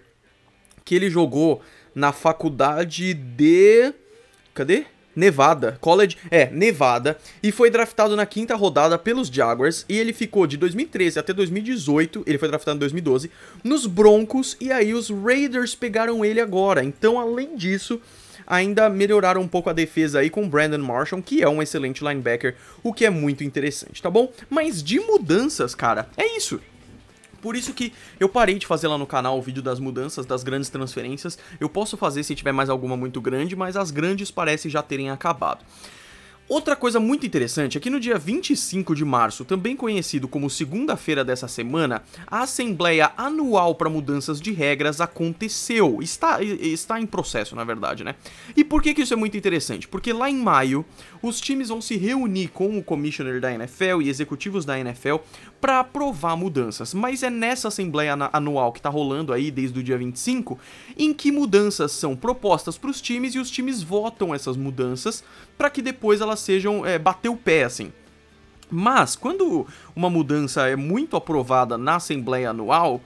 que 0.84 0.96
ele 0.96 1.10
jogou 1.10 1.62
na 1.94 2.12
faculdade 2.12 3.14
de 3.14 3.94
Cadê? 4.56 4.86
Nevada, 5.16 5.78
College, 5.80 6.18
é, 6.30 6.50
Nevada, 6.52 7.18
e 7.42 7.52
foi 7.52 7.70
draftado 7.70 8.16
na 8.16 8.26
quinta 8.26 8.56
rodada 8.56 8.98
pelos 8.98 9.28
Jaguars, 9.28 9.86
e 9.88 9.98
ele 9.98 10.14
ficou 10.14 10.46
de 10.46 10.58
2013 10.58 11.20
até 11.20 11.34
2018, 11.34 12.24
ele 12.26 12.38
foi 12.38 12.48
draftado 12.48 12.76
em 12.76 12.80
2012, 12.80 13.32
nos 13.64 13.86
Broncos, 13.86 14.58
e 14.60 14.72
aí 14.72 14.94
os 14.94 15.10
Raiders 15.10 15.76
pegaram 15.76 16.24
ele 16.26 16.42
agora. 16.42 16.84
Então, 16.84 17.20
além 17.20 17.56
disso, 17.56 18.02
ainda 18.46 18.90
melhoraram 18.90 19.42
um 19.42 19.48
pouco 19.48 19.70
a 19.70 19.74
defesa 19.74 20.20
aí 20.20 20.30
com 20.30 20.48
Brandon 20.48 20.78
Marshall, 20.78 21.22
que 21.22 21.42
é 21.42 21.50
um 21.50 21.62
excelente 21.62 22.04
linebacker, 22.04 22.56
o 22.84 22.94
que 22.94 23.06
é 23.06 23.10
muito 23.10 23.44
interessante, 23.44 24.02
tá 24.02 24.10
bom? 24.10 24.32
Mas 24.50 24.84
de 24.84 25.00
mudanças, 25.00 25.74
cara, 25.74 26.08
é 26.18 26.38
isso. 26.38 26.60
Por 27.46 27.56
isso 27.56 27.76
que 27.76 27.94
eu 28.20 28.28
parei 28.28 28.58
de 28.58 28.66
fazer 28.66 28.88
lá 28.88 28.98
no 28.98 29.06
canal 29.06 29.38
o 29.38 29.42
vídeo 29.44 29.62
das 29.62 29.80
mudanças, 29.80 30.26
das 30.26 30.42
grandes 30.44 30.68
transferências. 30.68 31.38
Eu 31.60 31.70
posso 31.70 31.96
fazer 31.96 32.24
se 32.24 32.34
tiver 32.34 32.52
mais 32.52 32.72
alguma 32.72 32.98
muito 32.98 33.22
grande, 33.22 33.56
mas 33.56 33.78
as 33.78 33.92
grandes 33.92 34.32
parecem 34.32 34.72
já 34.72 34.82
terem 34.82 35.12
acabado. 35.12 35.64
Outra 36.48 36.76
coisa 36.76 37.00
muito 37.00 37.26
interessante 37.26 37.76
é 37.76 37.82
que 37.82 37.90
no 37.90 38.00
dia 38.00 38.20
25 38.20 38.94
de 38.94 39.04
março, 39.04 39.44
também 39.44 39.76
conhecido 39.76 40.28
como 40.28 40.48
segunda-feira 40.48 41.26
dessa 41.26 41.48
semana, 41.48 42.04
a 42.28 42.42
Assembleia 42.42 43.12
Anual 43.18 43.74
para 43.74 43.90
Mudanças 43.90 44.40
de 44.40 44.52
Regras 44.52 45.02
aconteceu. 45.02 45.98
Está, 46.04 46.44
está 46.44 47.02
em 47.02 47.08
processo, 47.08 47.56
na 47.56 47.64
verdade, 47.64 48.04
né? 48.04 48.14
E 48.56 48.64
por 48.64 48.84
que, 48.84 48.94
que 48.94 49.02
isso 49.02 49.14
é 49.14 49.18
muito 49.18 49.36
interessante? 49.36 49.88
Porque 49.88 50.14
lá 50.14 50.30
em 50.30 50.38
maio, 50.38 50.86
os 51.20 51.42
times 51.42 51.70
vão 51.70 51.82
se 51.82 51.98
reunir 51.98 52.50
com 52.50 52.78
o 52.78 52.84
Commissioner 52.84 53.42
da 53.42 53.52
NFL 53.52 54.04
e 54.04 54.10
executivos 54.10 54.66
da 54.66 54.80
NFL 54.80 55.16
para 55.60 55.80
aprovar 55.80 56.38
mudanças. 56.38 56.94
Mas 56.94 57.24
é 57.24 57.30
nessa 57.32 57.70
Assembleia 57.70 58.16
Anual 58.32 58.72
que 58.72 58.78
está 58.78 58.90
rolando 58.90 59.34
aí 59.34 59.50
desde 59.50 59.80
o 59.80 59.84
dia 59.84 59.98
25, 59.98 60.60
em 60.96 61.12
que 61.12 61.32
mudanças 61.32 61.92
são 61.92 62.16
propostas 62.16 62.78
para 62.78 62.92
os 62.92 63.02
times 63.02 63.34
e 63.34 63.40
os 63.40 63.50
times 63.50 63.82
votam 63.82 64.34
essas 64.36 64.56
mudanças 64.56 65.24
para 65.58 65.70
que 65.70 65.82
depois 65.82 66.22
elas 66.22 66.35
sejam 66.36 66.86
é, 66.86 66.98
bater 66.98 67.30
o 67.30 67.38
pé 67.38 67.64
assim. 67.64 67.92
Mas 68.70 69.16
quando 69.16 69.66
uma 69.96 70.10
mudança 70.10 70.68
é 70.68 70.76
muito 70.76 71.16
aprovada 71.16 71.78
na 71.78 71.96
Assembleia 71.96 72.50
Anual, 72.50 73.02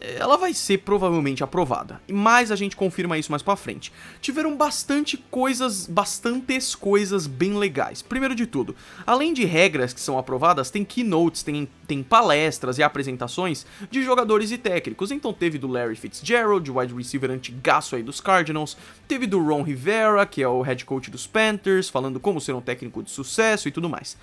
ela 0.00 0.36
vai 0.36 0.54
ser 0.54 0.78
provavelmente 0.78 1.42
aprovada. 1.42 2.00
Mas 2.10 2.50
a 2.50 2.56
gente 2.56 2.76
confirma 2.76 3.18
isso 3.18 3.30
mais 3.30 3.42
para 3.42 3.56
frente. 3.56 3.92
Tiveram 4.20 4.56
bastante 4.56 5.16
coisas, 5.30 5.86
bastantes 5.86 6.74
coisas 6.74 7.26
bem 7.26 7.56
legais. 7.56 8.02
Primeiro 8.02 8.34
de 8.34 8.46
tudo, 8.46 8.76
além 9.06 9.32
de 9.32 9.44
regras 9.44 9.92
que 9.92 10.00
são 10.00 10.18
aprovadas, 10.18 10.70
tem 10.70 10.84
keynotes, 10.84 11.42
tem, 11.42 11.68
tem 11.86 12.02
palestras 12.02 12.78
e 12.78 12.82
apresentações 12.82 13.66
de 13.90 14.02
jogadores 14.02 14.50
e 14.50 14.58
técnicos. 14.58 15.10
Então 15.10 15.32
teve 15.32 15.58
do 15.58 15.68
Larry 15.68 15.96
Fitzgerald, 15.96 16.70
wide 16.70 16.94
receiver 16.94 17.30
antigaço 17.30 17.96
aí 17.96 18.02
dos 18.02 18.20
Cardinals, 18.20 18.76
teve 19.06 19.26
do 19.26 19.42
Ron 19.42 19.62
Rivera, 19.62 20.24
que 20.26 20.42
é 20.42 20.48
o 20.48 20.62
head 20.62 20.84
coach 20.84 21.10
dos 21.10 21.26
Panthers, 21.26 21.88
falando 21.88 22.20
como 22.20 22.40
ser 22.40 22.52
um 22.52 22.60
técnico 22.60 23.02
de 23.02 23.10
sucesso 23.10 23.68
e 23.68 23.72
tudo 23.72 23.88
mais. 23.88 24.16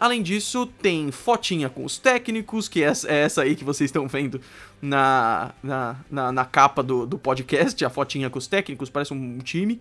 Além 0.00 0.22
disso, 0.22 0.64
tem 0.80 1.12
fotinha 1.12 1.68
com 1.68 1.84
os 1.84 1.98
técnicos, 1.98 2.68
que 2.68 2.82
é 2.82 2.90
essa 3.06 3.42
aí 3.42 3.54
que 3.54 3.62
vocês 3.62 3.88
estão 3.88 4.08
vendo 4.08 4.40
na, 4.80 5.52
na, 5.62 5.96
na, 6.10 6.32
na 6.32 6.44
capa 6.46 6.82
do, 6.82 7.04
do 7.04 7.18
podcast, 7.18 7.84
a 7.84 7.90
fotinha 7.90 8.30
com 8.30 8.38
os 8.38 8.46
técnicos, 8.46 8.88
parece 8.88 9.12
um 9.12 9.38
time, 9.40 9.78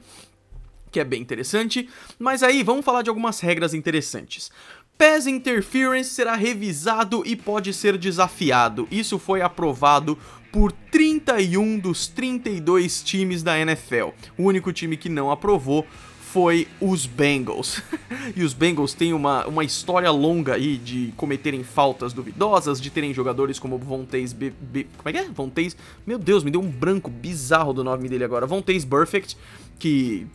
que 0.91 0.99
é 0.99 1.05
bem 1.05 1.21
interessante. 1.21 1.87
Mas 2.19 2.43
aí, 2.43 2.63
vamos 2.63 2.83
falar 2.83 3.01
de 3.01 3.09
algumas 3.09 3.39
regras 3.39 3.73
interessantes. 3.73 4.51
Pass 4.97 5.25
Interference 5.25 6.09
será 6.09 6.35
revisado 6.35 7.23
e 7.25 7.33
pode 7.33 7.73
ser 7.73 7.97
desafiado. 7.97 8.89
Isso 8.91 9.17
foi 9.17 9.41
aprovado 9.41 10.17
por 10.51 10.73
31 10.73 11.79
dos 11.79 12.07
32 12.07 13.01
times 13.01 13.41
da 13.41 13.57
NFL. 13.57 14.09
O 14.37 14.43
único 14.43 14.73
time 14.73 14.97
que 14.97 15.07
não 15.07 15.31
aprovou 15.31 15.87
foi 16.31 16.67
os 16.79 17.07
Bengals. 17.07 17.81
e 18.35 18.43
os 18.43 18.53
Bengals 18.53 18.93
têm 18.93 19.13
uma, 19.13 19.47
uma 19.47 19.63
história 19.63 20.11
longa 20.11 20.53
aí 20.53 20.77
de 20.77 21.11
cometerem 21.17 21.63
faltas 21.63 22.13
duvidosas, 22.13 22.79
de 22.79 22.89
terem 22.89 23.13
jogadores 23.13 23.57
como 23.57 23.77
Vontaze... 23.79 24.35
B, 24.35 24.53
B, 24.61 24.85
como 24.97 25.09
é 25.09 25.11
que 25.11 25.17
é? 25.17 25.29
Vontaze... 25.29 25.75
Meu 26.05 26.19
Deus, 26.19 26.43
me 26.43 26.51
deu 26.51 26.61
um 26.61 26.69
branco 26.69 27.09
bizarro 27.09 27.73
do 27.73 27.83
nome 27.83 28.07
dele 28.07 28.23
agora. 28.23 28.45
Vontaze 28.45 28.85
Perfect, 28.85 29.35
que 29.79 30.27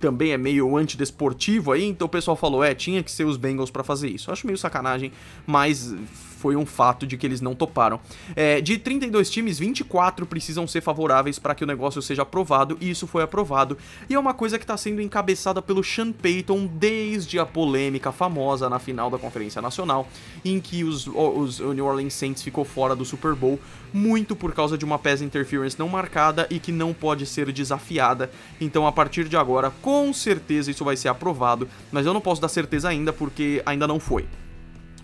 também 0.00 0.32
é 0.32 0.36
meio 0.36 0.76
antidesportivo 0.76 1.72
aí, 1.72 1.84
então 1.84 2.06
o 2.06 2.10
pessoal 2.10 2.36
falou, 2.36 2.62
é, 2.62 2.74
tinha 2.74 3.02
que 3.02 3.10
ser 3.10 3.24
os 3.24 3.36
Bengals 3.36 3.70
para 3.70 3.84
fazer 3.84 4.08
isso. 4.08 4.30
Eu 4.30 4.32
acho 4.32 4.46
meio 4.46 4.58
sacanagem, 4.58 5.12
mas 5.46 5.94
foi 6.38 6.54
um 6.54 6.64
fato 6.64 7.04
de 7.06 7.16
que 7.16 7.26
eles 7.26 7.40
não 7.40 7.54
toparam. 7.54 8.00
É, 8.36 8.60
de 8.60 8.78
32 8.78 9.28
times, 9.28 9.58
24 9.58 10.24
precisam 10.24 10.66
ser 10.68 10.80
favoráveis 10.80 11.38
para 11.38 11.54
que 11.54 11.64
o 11.64 11.66
negócio 11.66 12.00
seja 12.00 12.22
aprovado, 12.22 12.78
e 12.80 12.88
isso 12.88 13.06
foi 13.06 13.24
aprovado. 13.24 13.76
E 14.08 14.14
é 14.14 14.18
uma 14.18 14.32
coisa 14.32 14.56
que 14.56 14.64
está 14.64 14.76
sendo 14.76 15.02
encabeçada 15.02 15.60
pelo 15.60 15.82
Sean 15.82 16.12
Payton 16.12 16.66
desde 16.66 17.38
a 17.40 17.44
polêmica 17.44 18.12
famosa 18.12 18.70
na 18.70 18.78
final 18.78 19.10
da 19.10 19.18
Conferência 19.18 19.60
Nacional, 19.60 20.08
em 20.44 20.60
que 20.60 20.84
os, 20.84 21.08
os 21.08 21.58
New 21.58 21.84
Orleans 21.84 22.14
Saints 22.14 22.42
ficou 22.42 22.64
fora 22.64 22.94
do 22.94 23.04
Super 23.04 23.34
Bowl, 23.34 23.58
muito 23.92 24.36
por 24.36 24.52
causa 24.52 24.78
de 24.78 24.84
uma 24.84 24.98
pass 24.98 25.20
interference 25.20 25.78
não 25.78 25.88
marcada 25.88 26.46
e 26.50 26.60
que 26.60 26.70
não 26.70 26.94
pode 26.94 27.26
ser 27.26 27.50
desafiada. 27.50 28.30
Então, 28.60 28.86
a 28.86 28.92
partir 28.92 29.28
de 29.28 29.36
agora, 29.36 29.72
com 29.82 30.12
certeza 30.12 30.70
isso 30.70 30.84
vai 30.84 30.96
ser 30.96 31.08
aprovado, 31.08 31.68
mas 31.90 32.06
eu 32.06 32.14
não 32.14 32.20
posso 32.20 32.40
dar 32.40 32.48
certeza 32.48 32.88
ainda 32.88 33.12
porque 33.12 33.60
ainda 33.66 33.86
não 33.86 33.98
foi 33.98 34.24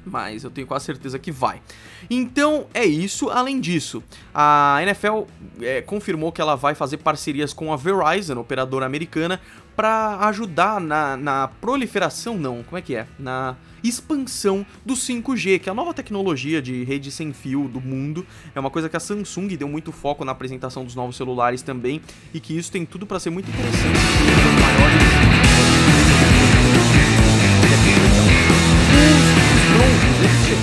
mas 0.05 0.45
eu 0.45 0.51
tenho 0.51 0.67
quase 0.67 0.85
certeza 0.85 1.19
que 1.19 1.33
vai. 1.33 1.61
Então 2.09 2.67
é 2.75 2.85
isso. 2.85 3.31
Além 3.31 3.61
disso, 3.61 4.03
a 4.35 4.79
NFL 4.83 5.23
é, 5.61 5.81
confirmou 5.83 6.33
que 6.33 6.41
ela 6.41 6.55
vai 6.55 6.75
fazer 6.75 6.99
parcerias 6.99 7.53
com 7.53 7.73
a 7.73 7.77
Verizon, 7.77 8.39
operadora 8.39 8.87
americana, 8.87 9.41
para 9.75 10.19
ajudar 10.29 10.81
na, 10.81 11.17
na 11.17 11.49
proliferação, 11.49 12.37
não, 12.37 12.63
como 12.63 12.79
é 12.79 12.83
que 12.83 12.95
é? 12.95 13.07
Na 13.19 13.57
expansão 13.83 14.65
do 14.85 14.95
5G, 14.95 15.59
que 15.59 15.69
é 15.69 15.73
a 15.73 15.75
nova 15.75 15.93
tecnologia 15.93 16.63
de 16.63 16.85
rede 16.85 17.11
sem 17.11 17.33
fio 17.33 17.69
do 17.69 17.81
mundo. 17.81 18.27
É 18.55 18.61
uma 18.61 18.71
coisa 18.71 18.89
que 18.89 18.97
a 18.97 19.01
Samsung 19.01 19.49
deu 19.57 19.69
muito 19.69 19.93
foco 19.93 20.25
na 20.25 20.33
apresentação 20.33 20.85
dos 20.85 20.95
novos 20.95 21.17
celulares 21.17 21.61
também, 21.61 22.01
e 22.33 22.41
que 22.41 22.57
isso 22.57 22.73
tem 22.73 22.87
tudo 22.87 23.07
para 23.07 23.21
ser 23.21 23.31
muito 23.31 23.51
interessante. 23.51 24.34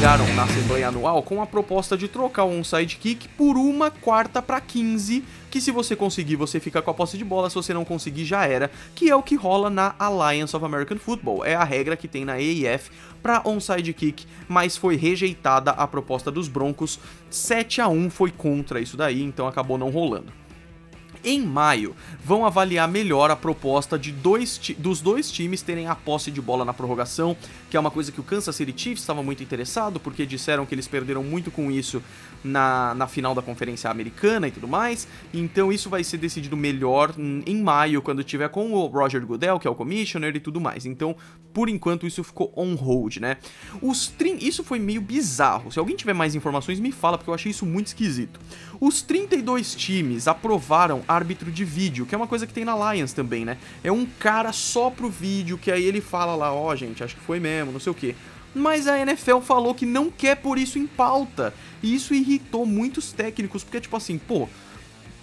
Chegaram 0.02 0.34
na 0.34 0.46
Assembleia 0.46 0.88
Anual 0.88 1.22
com 1.22 1.44
a 1.44 1.46
proposta 1.46 1.96
de 1.96 2.08
trocar 2.08 2.44
o 2.44 2.50
onside 2.50 2.96
kick 2.96 3.28
por 3.28 3.56
uma 3.56 3.92
quarta 3.92 4.42
para 4.42 4.60
15, 4.60 5.24
que 5.52 5.62
se 5.62 5.70
você 5.70 5.96
conseguir 5.96 6.36
você 6.36 6.60
fica 6.60 6.82
com 6.82 6.90
a 6.90 6.94
posse 6.96 7.20
de 7.20 7.24
bola, 7.24 7.52
se 7.52 7.56
você 7.56 7.72
não 7.72 7.86
conseguir 7.86 8.26
já 8.26 8.44
era, 8.44 8.72
que 8.96 9.12
é 9.12 9.16
o 9.16 9.22
que 9.22 9.36
rola 9.36 9.70
na 9.70 9.94
Alliance 10.00 10.56
of 10.56 10.66
American 10.66 10.98
Football. 10.98 11.46
É 11.46 11.54
a 11.54 11.64
regra 11.64 11.96
que 11.96 12.08
tem 12.08 12.26
na 12.26 12.34
AEF 12.34 12.90
para 13.22 13.48
onside 13.48 13.94
kick, 13.94 14.26
mas 14.48 14.76
foi 14.76 14.96
rejeitada 14.96 15.70
a 15.70 15.88
proposta 15.88 16.32
dos 16.32 16.48
Broncos. 16.48 17.00
7 17.30 17.80
a 17.82 17.88
1 17.88 18.10
foi 18.10 18.32
contra 18.32 18.82
isso 18.82 18.98
daí, 18.98 19.22
então 19.22 19.46
acabou 19.46 19.78
não 19.78 19.92
rolando 19.92 20.41
em 21.24 21.42
maio, 21.42 21.96
vão 22.24 22.46
avaliar 22.46 22.88
melhor 22.88 23.32
a 23.32 23.36
proposta 23.36 23.98
de 23.98 24.12
dois 24.12 24.60
dos 24.78 25.02
dois 25.02 25.32
times 25.32 25.62
terem 25.62 25.88
a 25.88 25.96
posse 25.96 26.32
de 26.32 26.42
bola 26.42 26.66
na 26.66 26.74
prorrogação, 26.74 27.36
que 27.70 27.78
é 27.78 27.80
uma 27.80 27.92
coisa 27.92 28.12
que 28.12 28.20
o 28.20 28.24
Kansas 28.24 28.56
City 28.56 28.74
Chiefs 28.76 29.02
estava 29.02 29.24
muito 29.24 29.44
interessado, 29.44 30.00
porque 30.00 30.26
disseram 30.26 30.66
que 30.66 30.76
eles 30.76 30.88
perderam 30.88 31.24
muito 31.24 31.52
com 31.52 31.72
isso 31.72 32.02
na, 32.44 32.94
na 32.96 33.08
final 33.08 33.34
da 33.34 33.42
Conferência 33.42 33.90
Americana 33.90 34.48
e 34.48 34.52
tudo 34.52 34.68
mais. 34.68 35.08
Então 35.34 35.72
isso 35.72 35.90
vai 35.90 36.04
ser 36.04 36.18
decidido 36.18 36.58
melhor 36.58 37.14
em 37.18 37.62
maio, 37.62 38.02
quando 38.02 38.24
tiver 38.24 38.50
com 38.50 38.72
o 38.72 38.86
Roger 38.88 39.26
Goodell, 39.26 39.60
que 39.60 39.68
é 39.68 39.72
o 39.72 39.76
commissioner 39.76 40.36
e 40.36 40.40
tudo 40.40 40.60
mais. 40.60 40.86
Então, 40.86 41.16
por 41.54 41.70
enquanto, 41.70 42.08
isso 42.08 42.24
ficou 42.24 42.52
on 42.56 42.76
hold, 42.76 43.18
né? 43.18 43.38
Os 43.82 44.14
Isso 44.40 44.64
foi 44.64 44.80
meio 44.80 45.02
bizarro. 45.02 45.72
Se 45.72 45.80
alguém 45.80 45.96
tiver 45.96 46.14
mais 46.14 46.36
informações, 46.36 46.80
me 46.80 46.92
fala, 46.92 47.18
porque 47.18 47.30
eu 47.30 47.34
achei 47.34 47.52
isso 47.52 47.66
muito 47.66 47.88
esquisito. 47.88 48.40
Os 48.80 49.02
32 49.02 49.76
times 49.76 50.28
aprovaram 50.28 51.04
árbitro 51.12 51.52
de 51.52 51.66
vídeo, 51.66 52.06
que 52.06 52.16
é 52.16 52.18
uma 52.18 52.28
coisa 52.28 52.48
que 52.48 52.54
tem 52.54 52.66
na 52.66 52.94
Lions 52.94 53.14
também, 53.14 53.46
né? 53.46 53.58
É 53.84 53.92
um 53.92 54.06
cara 54.06 54.52
só 54.54 54.90
pro 54.90 55.10
vídeo, 55.10 55.58
que 55.58 55.72
aí 55.72 55.84
ele 55.84 56.02
fala 56.02 56.36
lá, 56.36 56.54
ó, 56.54 56.72
oh, 56.72 56.76
gente, 56.76 57.04
acho 57.04 57.16
que 57.16 57.22
foi 57.22 57.40
mesmo, 57.40 57.72
não 57.72 57.80
sei 57.80 57.92
o 57.92 57.96
quê. 57.96 58.16
Mas 58.54 58.88
a 58.88 59.00
NFL 59.00 59.40
falou 59.40 59.74
que 59.74 59.86
não 59.86 60.10
quer 60.10 60.36
por 60.36 60.58
isso 60.58 60.78
em 60.78 60.86
pauta. 60.86 61.54
E 61.82 61.94
isso 61.96 62.14
irritou 62.14 62.66
muitos 62.66 63.12
técnicos, 63.12 63.64
porque 63.64 63.80
tipo 63.80 63.96
assim, 63.96 64.18
pô, 64.18 64.48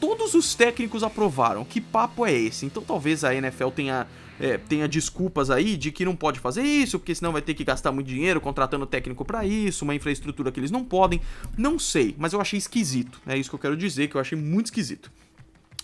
todos 0.01 0.35
os 0.35 0.55
técnicos 0.55 1.03
aprovaram. 1.03 1.64
Que 1.64 1.81
papo 1.81 2.27
é 2.27 2.33
esse? 2.33 2.66
Então 2.66 2.83
talvez 2.83 3.24
a 3.24 3.35
NFL 3.35 3.68
tenha, 3.68 4.07
é, 4.40 4.57
tenha 4.57 4.88
desculpas 4.88 5.51
aí 5.51 5.77
de 5.77 5.92
que 5.92 6.05
não 6.05 6.16
pode 6.16 6.40
fazer 6.40 6.62
isso, 6.62 6.98
porque 6.98 7.14
senão 7.14 7.33
vai 7.33 7.42
ter 7.42 7.55
que 7.55 7.64
gastar 7.64 7.92
muito 7.92 8.07
dinheiro 8.07 8.40
contratando 8.40 8.87
técnico 8.87 9.24
para 9.24 9.44
isso, 9.44 9.85
uma 9.85 9.94
infraestrutura 9.94 10.51
que 10.51 10.59
eles 10.59 10.70
não 10.70 10.85
podem. 10.85 11.20
Não 11.57 11.79
sei, 11.79 12.14
mas 12.18 12.33
eu 12.33 12.40
achei 12.40 12.59
esquisito. 12.59 13.20
É 13.27 13.37
isso 13.37 13.51
que 13.51 13.55
eu 13.55 13.61
quero 13.61 13.77
dizer, 13.77 14.09
que 14.09 14.16
eu 14.16 14.20
achei 14.20 14.38
muito 14.38 14.66
esquisito. 14.66 15.11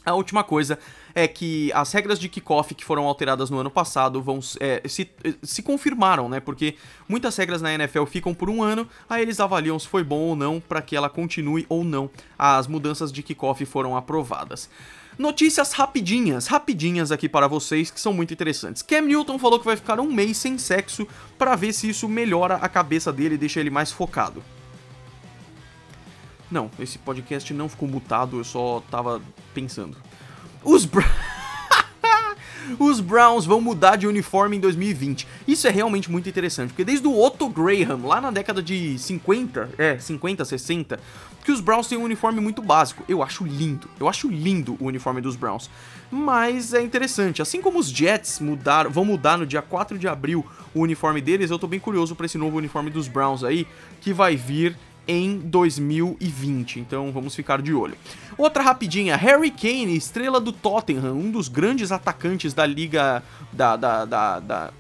A 0.05 0.15
última 0.15 0.45
coisa 0.45 0.79
é 1.15 1.27
que 1.27 1.73
as 1.73 1.91
regras 1.93 2.19
de 2.19 2.29
kickoff 2.29 2.75
que 2.75 2.85
foram 2.85 3.07
alteradas 3.07 3.49
no 3.49 3.59
ano 3.59 3.71
passado 3.71 4.21
vão 4.21 4.39
é, 4.61 4.83
se, 4.87 5.11
se 5.43 5.63
confirmaram, 5.63 6.29
né? 6.29 6.41
Porque 6.41 6.77
muitas 7.09 7.35
regras 7.37 7.63
na 7.63 7.73
NFL 7.73 8.05
ficam 8.05 8.35
por 8.35 8.51
um 8.51 8.63
ano, 8.63 8.87
aí 9.09 9.23
eles 9.23 9.41
avaliam 9.41 9.79
se 9.79 9.89
foi 9.89 10.05
bom 10.05 10.21
ou 10.21 10.37
não 10.37 10.61
para 10.61 10.83
que 10.83 10.95
ela 10.95 11.09
continue 11.09 11.65
ou 11.69 11.83
não. 11.83 12.11
As 12.39 12.67
mudanças 12.67 13.11
de 13.11 13.23
kickoff 13.23 13.65
foram 13.65 13.97
aprovadas. 13.97 14.69
Notícias 15.17 15.73
rapidinhas, 15.73 16.49
rapidinhas 16.49 17.13
aqui 17.13 17.29
para 17.29 17.47
vocês 17.47 17.91
que 17.91 18.01
são 18.01 18.13
muito 18.13 18.35
interessantes. 18.35 18.83
Cam 18.83 19.03
Newton 19.03 19.39
falou 19.39 19.61
que 19.61 19.65
vai 19.65 19.77
ficar 19.77 20.01
um 20.01 20.13
mês 20.13 20.37
sem 20.37 20.59
sexo 20.59 21.07
para 21.39 21.55
ver 21.55 21.73
se 21.73 21.89
isso 21.89 22.09
melhora 22.09 22.57
a 22.57 22.69
cabeça 22.69 23.13
dele 23.13 23.37
e 23.37 23.39
deixa 23.39 23.61
ele 23.61 23.71
mais 23.71 23.93
focado. 23.93 24.43
Não, 26.51 26.71
esse 26.79 26.99
podcast 26.99 27.55
não 27.55 27.69
ficou 27.69 27.89
mutado, 27.89 28.39
eu 28.39 28.45
só 28.45 28.83
tava 28.91 29.23
pensando. 29.55 29.97
Os. 30.63 30.89
Os 32.79 32.99
Browns 32.99 33.45
vão 33.45 33.61
mudar 33.61 33.97
de 33.97 34.07
uniforme 34.07 34.57
em 34.57 34.61
2020. 34.61 35.29
Isso 35.47 35.69
é 35.69 35.71
realmente 35.71 36.11
muito 36.11 36.29
interessante, 36.29 36.71
porque 36.71 36.83
desde 36.83 37.07
o 37.07 37.23
Otto 37.23 37.47
Graham, 37.47 38.07
lá 38.07 38.23
na 38.23 38.31
década 38.31 38.63
de 38.63 38.99
50, 38.99 39.71
é, 39.77 39.99
50, 39.99 40.45
60, 40.47 40.99
que 41.45 41.53
os 41.53 41.61
Browns 41.61 41.87
têm 41.87 41.99
um 41.99 42.05
uniforme 42.05 42.41
muito 42.41 42.63
básico. 42.63 43.05
Eu 43.07 43.23
acho 43.23 43.45
lindo, 43.45 43.89
eu 44.01 44.09
acho 44.09 44.29
lindo 44.29 44.79
o 44.81 44.87
uniforme 44.87 45.21
dos 45.21 45.37
Browns. 45.37 45.69
Mas 46.11 46.73
é 46.73 46.81
interessante, 46.81 47.43
assim 47.43 47.61
como 47.61 47.79
os 47.79 47.89
Jets 47.89 48.41
mudaram, 48.41 48.91
vão 48.91 49.05
mudar 49.05 49.37
no 49.37 49.47
dia 49.47 49.61
4 49.61 49.99
de 49.99 50.09
abril 50.09 50.47
o 50.75 50.81
uniforme 50.81 51.21
deles, 51.21 51.51
eu 51.51 51.59
tô 51.59 51.67
bem 51.67 51.81
curioso 51.81 52.15
para 52.15 52.27
esse 52.27 52.39
novo 52.39 52.57
uniforme 52.57 52.89
dos 52.89 53.09
Browns 53.09 53.45
aí, 53.45 53.67
que 54.01 54.13
vai 54.13 54.37
vir 54.37 54.77
em 55.07 55.39
2020. 55.39 56.81
Então 56.81 57.13
vamos 57.13 57.35
ficar 57.35 57.61
de 57.61 57.73
olho. 57.73 57.97
Outra 58.37 58.63
rapidinha, 58.63 59.17
Harry 59.17 59.51
Kane, 59.51 59.97
estrela 59.97 60.41
do 60.41 60.53
Tottenham, 60.53 61.15
um 61.15 61.31
dos 61.31 61.49
grandes 61.49 61.93
atacantes 61.93 62.53
da 62.53 62.67
liga 62.67 63.23
da, 63.53 63.77
da, 63.77 64.05
da, 64.05 64.41
da 64.41 64.71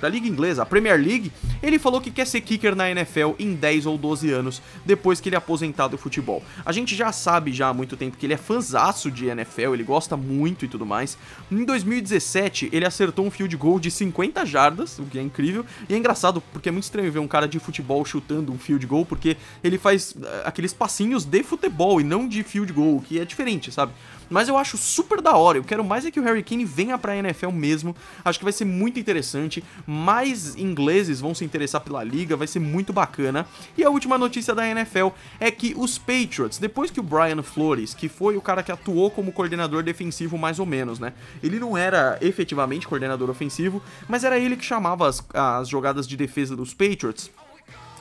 da 0.00 0.08
Liga 0.08 0.26
Inglesa, 0.26 0.62
a 0.62 0.66
Premier 0.66 0.96
League, 0.98 1.32
ele 1.62 1.78
falou 1.78 2.00
que 2.00 2.10
quer 2.10 2.26
ser 2.26 2.40
kicker 2.40 2.74
na 2.74 2.90
NFL 2.90 3.32
em 3.38 3.54
10 3.54 3.86
ou 3.86 3.96
12 3.96 4.30
anos, 4.30 4.62
depois 4.84 5.20
que 5.20 5.28
ele 5.28 5.36
é 5.36 5.38
aposentar 5.38 5.88
do 5.88 5.98
futebol. 5.98 6.42
A 6.64 6.72
gente 6.72 6.94
já 6.94 7.12
sabe 7.12 7.52
já 7.52 7.68
há 7.68 7.74
muito 7.74 7.96
tempo 7.96 8.16
que 8.16 8.26
ele 8.26 8.34
é 8.34 8.36
fanzaço 8.36 9.10
de 9.10 9.26
NFL, 9.26 9.74
ele 9.74 9.84
gosta 9.84 10.16
muito 10.16 10.64
e 10.64 10.68
tudo 10.68 10.84
mais. 10.84 11.16
Em 11.50 11.64
2017, 11.64 12.70
ele 12.72 12.84
acertou 12.84 13.26
um 13.26 13.30
field 13.30 13.56
goal 13.56 13.78
de 13.78 13.90
50 13.90 14.44
jardas, 14.44 14.98
o 14.98 15.04
que 15.04 15.18
é 15.18 15.22
incrível, 15.22 15.64
e 15.88 15.94
é 15.94 15.96
engraçado 15.96 16.42
porque 16.52 16.68
é 16.68 16.72
muito 16.72 16.84
estranho 16.84 17.10
ver 17.10 17.18
um 17.18 17.28
cara 17.28 17.46
de 17.46 17.58
futebol 17.58 18.04
chutando 18.04 18.52
um 18.52 18.58
field 18.58 18.86
goal, 18.86 19.04
porque 19.04 19.36
ele 19.62 19.78
faz 19.78 20.14
eh, 20.22 20.42
aqueles 20.44 20.72
passinhos 20.72 21.24
de 21.24 21.42
futebol 21.42 22.00
e 22.00 22.04
não 22.04 22.28
de 22.28 22.42
field 22.42 22.72
goal, 22.72 23.00
que 23.00 23.18
é 23.18 23.24
diferente, 23.24 23.72
sabe? 23.72 23.92
Mas 24.28 24.48
eu 24.48 24.56
acho 24.56 24.76
super 24.76 25.20
da 25.20 25.36
hora. 25.36 25.58
Eu 25.58 25.64
quero 25.64 25.84
mais 25.84 26.04
é 26.04 26.10
que 26.10 26.20
o 26.20 26.22
Harry 26.22 26.42
Kane 26.42 26.64
venha 26.64 26.98
pra 26.98 27.16
NFL 27.16 27.50
mesmo. 27.50 27.94
Acho 28.24 28.38
que 28.38 28.44
vai 28.44 28.52
ser 28.52 28.64
muito 28.64 28.98
interessante. 28.98 29.62
Mais 29.86 30.56
ingleses 30.56 31.20
vão 31.20 31.34
se 31.34 31.44
interessar 31.44 31.80
pela 31.80 32.02
liga, 32.02 32.36
vai 32.36 32.46
ser 32.46 32.60
muito 32.60 32.92
bacana. 32.92 33.46
E 33.76 33.84
a 33.84 33.90
última 33.90 34.18
notícia 34.18 34.54
da 34.54 34.66
NFL 34.66 35.08
é 35.38 35.50
que 35.50 35.74
os 35.76 35.98
Patriots, 35.98 36.58
depois 36.58 36.90
que 36.90 37.00
o 37.00 37.02
Brian 37.02 37.42
Flores, 37.42 37.94
que 37.94 38.08
foi 38.08 38.36
o 38.36 38.40
cara 38.40 38.62
que 38.62 38.72
atuou 38.72 39.10
como 39.10 39.32
coordenador 39.32 39.82
defensivo 39.82 40.38
mais 40.38 40.58
ou 40.58 40.66
menos, 40.66 40.98
né? 40.98 41.12
Ele 41.42 41.58
não 41.58 41.76
era 41.76 42.18
efetivamente 42.20 42.86
coordenador 42.86 43.30
ofensivo, 43.30 43.82
mas 44.08 44.24
era 44.24 44.38
ele 44.38 44.56
que 44.56 44.64
chamava 44.64 45.08
as, 45.08 45.24
as 45.32 45.68
jogadas 45.68 46.06
de 46.06 46.16
defesa 46.16 46.56
dos 46.56 46.72
Patriots. 46.72 47.30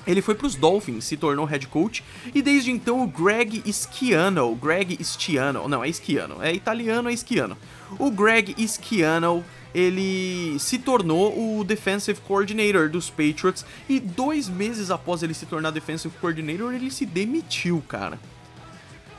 Ele 0.05 0.21
foi 0.21 0.35
para 0.35 0.47
os 0.47 0.55
Dolphins, 0.55 1.05
se 1.05 1.17
tornou 1.17 1.45
head 1.45 1.67
coach, 1.67 2.03
e 2.33 2.41
desde 2.41 2.71
então 2.71 3.01
o 3.03 3.07
Greg 3.07 3.63
Schiano, 3.71 4.53
Greg 4.55 4.97
Schiano, 5.03 5.67
não, 5.67 5.83
é 5.83 5.91
Schiano, 5.91 6.41
é 6.41 6.53
italiano, 6.53 7.09
é 7.09 7.15
Schiano. 7.15 7.57
O 7.97 8.11
Greg 8.11 8.55
Schiano, 8.67 9.43
ele 9.73 10.57
se 10.59 10.77
tornou 10.77 11.59
o 11.59 11.63
defensive 11.63 12.19
coordinator 12.21 12.89
dos 12.89 13.09
Patriots, 13.09 13.65
e 13.87 13.99
dois 13.99 14.49
meses 14.49 14.91
após 14.91 15.23
ele 15.23 15.33
se 15.33 15.45
tornar 15.45 15.71
defensive 15.71 16.13
coordinator, 16.19 16.73
ele 16.73 16.91
se 16.91 17.05
demitiu, 17.05 17.81
cara. 17.87 18.19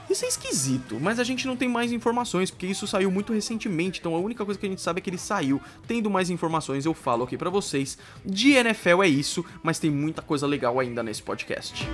Isso 0.08 0.24
é 0.24 0.28
esquisito, 0.28 0.98
mas 1.00 1.18
a 1.18 1.24
gente 1.24 1.46
não 1.46 1.56
tem 1.56 1.68
mais 1.68 1.92
informações, 1.92 2.50
porque 2.50 2.66
isso 2.66 2.86
saiu 2.86 3.10
muito 3.10 3.32
recentemente, 3.32 4.00
então 4.00 4.14
a 4.14 4.18
única 4.18 4.44
coisa 4.44 4.60
que 4.60 4.66
a 4.66 4.68
gente 4.68 4.80
sabe 4.80 4.98
é 4.98 5.02
que 5.02 5.10
ele 5.10 5.18
saiu. 5.18 5.60
Tendo 5.86 6.10
mais 6.10 6.30
informações, 6.30 6.84
eu 6.84 6.94
falo 6.94 7.24
aqui 7.24 7.36
para 7.36 7.50
vocês. 7.50 7.98
De 8.24 8.52
NFL 8.52 9.02
é 9.02 9.08
isso, 9.08 9.44
mas 9.62 9.78
tem 9.78 9.90
muita 9.90 10.22
coisa 10.22 10.46
legal 10.46 10.78
ainda 10.78 11.02
nesse 11.02 11.22
podcast. 11.22 11.86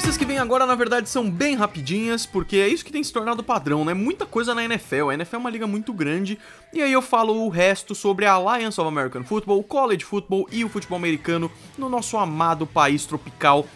Notícias 0.00 0.16
que 0.16 0.24
vêm 0.24 0.38
agora, 0.38 0.64
na 0.64 0.74
verdade, 0.74 1.10
são 1.10 1.30
bem 1.30 1.54
rapidinhas, 1.54 2.24
porque 2.24 2.56
é 2.56 2.66
isso 2.66 2.82
que 2.82 2.90
tem 2.90 3.04
se 3.04 3.12
tornado 3.12 3.42
padrão, 3.42 3.84
né? 3.84 3.92
Muita 3.92 4.24
coisa 4.24 4.54
na 4.54 4.64
NFL. 4.64 5.10
A 5.10 5.14
NFL 5.14 5.36
é 5.36 5.38
uma 5.38 5.50
liga 5.50 5.66
muito 5.66 5.92
grande, 5.92 6.38
e 6.72 6.80
aí 6.80 6.90
eu 6.90 7.02
falo 7.02 7.44
o 7.44 7.50
resto 7.50 7.94
sobre 7.94 8.24
a 8.24 8.32
Alliance 8.32 8.80
of 8.80 8.88
American 8.88 9.22
Football, 9.24 9.58
o 9.58 9.62
college 9.62 10.02
football 10.02 10.48
e 10.50 10.64
o 10.64 10.70
futebol 10.70 10.96
americano 10.96 11.52
no 11.76 11.90
nosso 11.90 12.16
amado 12.16 12.66
país 12.66 13.04
tropical, 13.04 13.66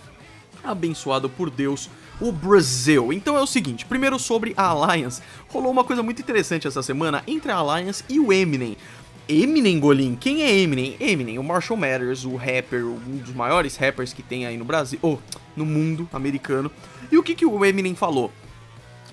abençoado 0.64 1.28
por 1.28 1.50
Deus, 1.50 1.90
o 2.18 2.32
Brasil. 2.32 3.12
Então 3.12 3.36
é 3.36 3.42
o 3.42 3.46
seguinte, 3.46 3.84
primeiro 3.84 4.18
sobre 4.18 4.54
a 4.56 4.68
Alliance. 4.68 5.20
Rolou 5.48 5.70
uma 5.70 5.84
coisa 5.84 6.02
muito 6.02 6.22
interessante 6.22 6.66
essa 6.66 6.82
semana 6.82 7.22
entre 7.26 7.52
a 7.52 7.56
Alliance 7.56 8.02
e 8.08 8.18
o 8.18 8.32
Eminem. 8.32 8.78
Eminem, 9.28 9.80
Golim? 9.80 10.16
Quem 10.16 10.42
é 10.42 10.54
Eminem? 10.54 10.96
Eminem, 11.00 11.38
o 11.38 11.42
Marshall 11.42 11.78
Mathers, 11.78 12.24
o 12.24 12.36
rapper, 12.36 12.84
um 12.84 13.16
dos 13.16 13.34
maiores 13.34 13.76
rappers 13.76 14.12
que 14.12 14.22
tem 14.22 14.44
aí 14.44 14.56
no 14.58 14.64
Brasil, 14.64 14.98
ou 15.00 15.18
oh, 15.18 15.38
no 15.56 15.64
mundo 15.64 16.08
americano. 16.12 16.70
E 17.10 17.16
o 17.16 17.22
que, 17.22 17.34
que 17.34 17.46
o 17.46 17.64
Eminem 17.64 17.94
falou? 17.94 18.30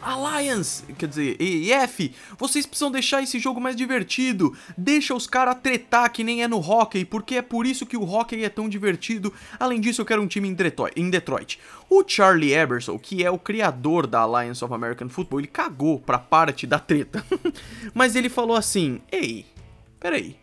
Alliance, 0.01 0.83
quer 0.97 1.07
dizer, 1.07 1.37
EF, 1.39 2.11
vocês 2.37 2.65
precisam 2.65 2.89
deixar 2.89 3.21
esse 3.21 3.37
jogo 3.37 3.61
mais 3.61 3.75
divertido. 3.75 4.57
Deixa 4.75 5.13
os 5.13 5.27
caras 5.27 5.57
tretar 5.61 6.11
que 6.11 6.23
nem 6.23 6.41
é 6.41 6.47
no 6.47 6.57
hockey, 6.57 7.05
porque 7.05 7.35
é 7.35 7.41
por 7.41 7.67
isso 7.67 7.85
que 7.85 7.95
o 7.95 8.03
hockey 8.03 8.43
é 8.43 8.49
tão 8.49 8.67
divertido. 8.67 9.31
Além 9.59 9.79
disso, 9.79 10.01
eu 10.01 10.05
quero 10.05 10.21
um 10.21 10.27
time 10.27 10.49
em 10.49 11.09
Detroit. 11.09 11.59
O 11.89 12.03
Charlie 12.05 12.53
Ebersol, 12.53 12.97
que 12.97 13.23
é 13.23 13.29
o 13.29 13.37
criador 13.37 14.07
da 14.07 14.21
Alliance 14.21 14.63
of 14.63 14.73
American 14.73 15.07
Football, 15.07 15.41
ele 15.41 15.47
cagou 15.47 15.99
pra 15.99 16.17
parte 16.17 16.65
da 16.65 16.79
treta. 16.79 17.23
Mas 17.93 18.15
ele 18.15 18.29
falou 18.29 18.55
assim: 18.55 19.01
Ei, 19.11 19.45
peraí. 20.01 20.35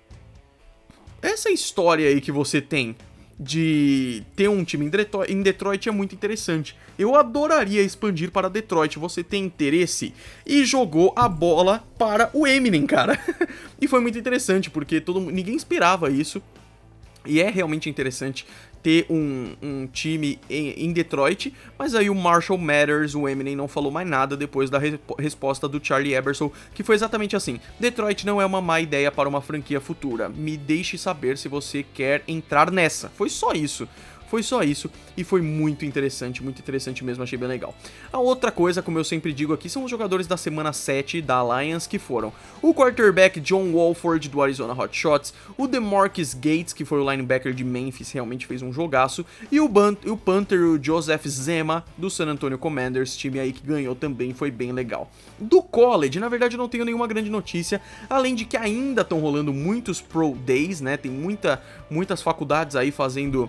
Essa 1.20 1.50
história 1.50 2.08
aí 2.08 2.20
que 2.20 2.32
você 2.32 2.62
tem 2.62 2.96
de 3.38 4.22
ter 4.34 4.48
um 4.48 4.64
time 4.64 4.90
em 5.28 5.42
Detroit 5.42 5.88
é 5.88 5.92
muito 5.92 6.14
interessante. 6.14 6.76
Eu 6.98 7.14
adoraria 7.14 7.82
expandir 7.82 8.30
para 8.32 8.48
Detroit. 8.48 8.98
Você 8.98 9.22
tem 9.22 9.44
interesse? 9.44 10.14
E 10.46 10.64
jogou 10.64 11.12
a 11.14 11.28
bola 11.28 11.84
para 11.98 12.30
o 12.32 12.46
Eminem, 12.46 12.86
cara. 12.86 13.18
e 13.80 13.86
foi 13.86 14.00
muito 14.00 14.18
interessante 14.18 14.70
porque 14.70 15.00
todo 15.00 15.20
ninguém 15.20 15.54
esperava 15.54 16.10
isso. 16.10 16.42
E 17.26 17.40
é 17.40 17.50
realmente 17.50 17.90
interessante 17.90 18.46
ter 18.82 19.06
um, 19.10 19.54
um 19.62 19.86
time 19.86 20.38
em, 20.48 20.86
em, 20.86 20.92
Detroit, 20.92 21.52
mas 21.78 21.94
aí 21.94 22.08
o 22.08 22.14
Marshall 22.14 22.58
Matters, 22.58 23.14
o 23.14 23.28
Eminem, 23.28 23.56
não 23.56 23.68
falou 23.68 23.90
mais 23.90 24.08
nada 24.08 24.36
depois 24.36 24.70
da 24.70 24.78
re 24.78 24.98
resposta 25.18 25.68
do 25.68 25.84
Charlie 25.84 26.14
Eberson, 26.14 26.50
que 26.74 26.82
foi 26.82 26.94
exatamente 26.94 27.36
assim: 27.36 27.60
Detroit 27.78 28.24
não 28.26 28.40
é 28.40 28.46
uma 28.46 28.60
má 28.60 28.80
ideia 28.80 29.10
para 29.10 29.28
uma 29.28 29.40
franquia 29.40 29.80
futura. 29.80 30.28
Me 30.28 30.56
deixe 30.56 30.96
saber 30.96 31.38
se 31.38 31.48
você 31.48 31.82
quer 31.82 32.22
entrar 32.26 32.70
nessa. 32.70 33.08
Foi 33.10 33.28
só 33.28 33.52
isso. 33.52 33.88
Foi 34.28 34.42
só 34.42 34.62
isso 34.62 34.90
e 35.16 35.24
foi 35.24 35.40
muito 35.40 35.84
interessante, 35.84 36.42
muito 36.42 36.60
interessante 36.60 37.04
mesmo, 37.04 37.22
achei 37.22 37.38
bem 37.38 37.48
legal. 37.48 37.74
A 38.12 38.18
outra 38.18 38.52
coisa, 38.52 38.82
como 38.82 38.98
eu 38.98 39.04
sempre 39.04 39.32
digo 39.32 39.52
aqui, 39.52 39.68
são 39.68 39.84
os 39.84 39.90
jogadores 39.90 40.26
da 40.26 40.36
semana 40.36 40.72
7 40.72 41.22
da 41.22 41.36
Alliance 41.36 41.88
que 41.88 41.98
foram 41.98 42.32
o 42.60 42.74
quarterback 42.74 43.40
John 43.40 43.72
Walford 43.72 44.28
do 44.28 44.42
Arizona 44.42 44.74
Hotshots, 44.74 45.32
o 45.56 45.66
DeMarcus 45.66 46.34
Gates, 46.34 46.72
que 46.72 46.84
foi 46.84 47.00
o 47.00 47.10
linebacker 47.10 47.54
de 47.54 47.64
Memphis, 47.64 48.12
realmente 48.12 48.46
fez 48.46 48.62
um 48.62 48.72
jogaço, 48.72 49.24
e 49.50 49.60
o, 49.60 49.68
Bant 49.68 49.98
o 50.06 50.16
Panther, 50.16 50.60
o 50.60 50.82
Joseph 50.82 51.26
Zema 51.26 51.84
do 51.96 52.10
San 52.10 52.26
Antonio 52.26 52.58
Commanders, 52.58 53.16
time 53.16 53.40
aí 53.40 53.52
que 53.52 53.66
ganhou 53.66 53.94
também, 53.94 54.34
foi 54.34 54.50
bem 54.50 54.72
legal. 54.72 55.10
Do 55.38 55.62
college, 55.62 56.20
na 56.20 56.28
verdade 56.28 56.54
eu 56.54 56.58
não 56.58 56.68
tenho 56.68 56.84
nenhuma 56.84 57.06
grande 57.06 57.30
notícia, 57.30 57.80
além 58.10 58.34
de 58.34 58.44
que 58.44 58.56
ainda 58.56 59.02
estão 59.02 59.20
rolando 59.20 59.52
muitos 59.52 60.00
Pro 60.00 60.34
Days, 60.34 60.80
né? 60.80 60.96
Tem 60.96 61.10
muita, 61.10 61.62
muitas 61.90 62.20
faculdades 62.20 62.76
aí 62.76 62.90
fazendo 62.90 63.48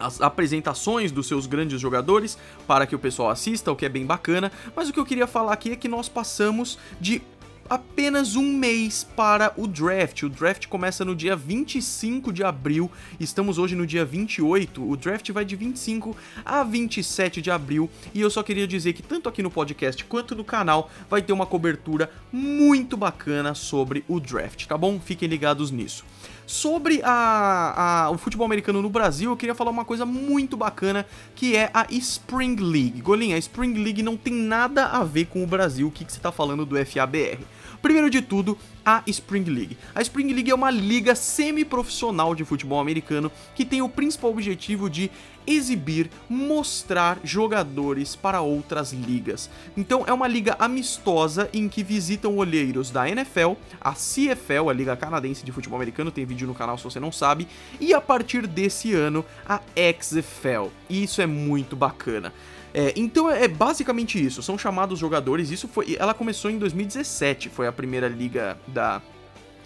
as 0.00 0.20
apresentações 0.20 1.12
dos 1.12 1.26
seus 1.26 1.46
grandes 1.46 1.80
jogadores 1.80 2.38
para 2.66 2.86
que 2.86 2.94
o 2.94 2.98
pessoal 2.98 3.30
assista, 3.30 3.72
o 3.72 3.76
que 3.76 3.86
é 3.86 3.88
bem 3.88 4.06
bacana. 4.06 4.50
Mas 4.74 4.88
o 4.88 4.92
que 4.92 5.00
eu 5.00 5.06
queria 5.06 5.26
falar 5.26 5.52
aqui 5.52 5.72
é 5.72 5.76
que 5.76 5.88
nós 5.88 6.08
passamos 6.08 6.78
de 7.00 7.22
apenas 7.68 8.34
um 8.34 8.52
mês 8.52 9.06
para 9.16 9.52
o 9.56 9.66
draft. 9.66 10.22
O 10.22 10.28
draft 10.28 10.66
começa 10.66 11.04
no 11.04 11.14
dia 11.14 11.36
25 11.36 12.32
de 12.32 12.42
abril, 12.42 12.90
estamos 13.20 13.58
hoje 13.58 13.74
no 13.74 13.86
dia 13.86 14.04
28. 14.04 14.88
O 14.88 14.96
draft 14.96 15.30
vai 15.30 15.44
de 15.44 15.54
25 15.54 16.16
a 16.44 16.62
27 16.62 17.42
de 17.42 17.50
abril 17.50 17.90
e 18.14 18.20
eu 18.20 18.30
só 18.30 18.42
queria 18.42 18.66
dizer 18.66 18.92
que 18.92 19.02
tanto 19.02 19.28
aqui 19.28 19.42
no 19.42 19.50
podcast 19.50 20.02
quanto 20.04 20.34
no 20.34 20.44
canal 20.44 20.90
vai 21.10 21.20
ter 21.20 21.32
uma 21.32 21.46
cobertura 21.46 22.10
muito 22.32 22.96
bacana 22.96 23.54
sobre 23.54 24.04
o 24.08 24.18
draft, 24.18 24.66
tá 24.66 24.78
bom? 24.78 24.98
Fiquem 24.98 25.28
ligados 25.28 25.70
nisso. 25.70 26.04
Sobre 26.48 27.02
a, 27.04 28.06
a, 28.06 28.10
o 28.10 28.16
futebol 28.16 28.46
americano 28.46 28.80
no 28.80 28.88
Brasil, 28.88 29.30
eu 29.30 29.36
queria 29.36 29.54
falar 29.54 29.70
uma 29.70 29.84
coisa 29.84 30.06
muito 30.06 30.56
bacana, 30.56 31.04
que 31.34 31.54
é 31.54 31.70
a 31.74 31.86
Spring 31.90 32.56
League. 32.56 33.02
Golinha, 33.02 33.36
a 33.36 33.38
Spring 33.38 33.74
League 33.74 34.02
não 34.02 34.16
tem 34.16 34.32
nada 34.32 34.86
a 34.86 35.04
ver 35.04 35.26
com 35.26 35.44
o 35.44 35.46
Brasil, 35.46 35.86
o 35.86 35.90
que, 35.90 36.06
que 36.06 36.10
você 36.10 36.18
está 36.18 36.32
falando 36.32 36.64
do 36.64 36.74
FABR? 36.86 37.40
Primeiro 37.80 38.10
de 38.10 38.20
tudo, 38.20 38.58
a 38.84 39.02
Spring 39.06 39.44
League. 39.44 39.78
A 39.94 40.02
Spring 40.02 40.32
League 40.32 40.50
é 40.50 40.54
uma 40.54 40.70
liga 40.70 41.14
semi-profissional 41.14 42.34
de 42.34 42.44
futebol 42.44 42.80
americano 42.80 43.30
que 43.54 43.64
tem 43.64 43.82
o 43.82 43.88
principal 43.88 44.30
objetivo 44.30 44.90
de 44.90 45.10
exibir, 45.46 46.10
mostrar 46.28 47.18
jogadores 47.24 48.14
para 48.14 48.40
outras 48.40 48.92
ligas. 48.92 49.48
Então 49.76 50.04
é 50.06 50.12
uma 50.12 50.28
liga 50.28 50.56
amistosa 50.58 51.48
em 51.52 51.68
que 51.68 51.82
visitam 51.82 52.36
olheiros 52.36 52.90
da 52.90 53.08
NFL, 53.08 53.52
a 53.80 53.92
CFL, 53.92 54.68
a 54.68 54.72
Liga 54.72 54.96
Canadense 54.96 55.44
de 55.44 55.52
Futebol 55.52 55.76
Americano, 55.76 56.10
tem 56.10 56.26
vídeo 56.26 56.46
no 56.46 56.54
canal 56.54 56.76
se 56.76 56.84
você 56.84 57.00
não 57.00 57.12
sabe, 57.12 57.48
e 57.80 57.94
a 57.94 58.00
partir 58.00 58.46
desse 58.46 58.92
ano 58.92 59.24
a 59.46 59.60
XFL. 60.00 60.68
E 60.90 61.02
isso 61.02 61.22
é 61.22 61.26
muito 61.26 61.74
bacana. 61.74 62.32
É, 62.72 62.92
então 62.96 63.30
é, 63.30 63.44
é 63.44 63.48
basicamente 63.48 64.24
isso, 64.24 64.42
são 64.42 64.58
chamados 64.58 64.98
jogadores, 64.98 65.50
isso 65.50 65.68
foi, 65.68 65.96
ela 65.98 66.14
começou 66.14 66.50
em 66.50 66.58
2017, 66.58 67.48
foi 67.48 67.66
a 67.66 67.72
primeira 67.72 68.08
liga 68.08 68.58
da 68.66 69.00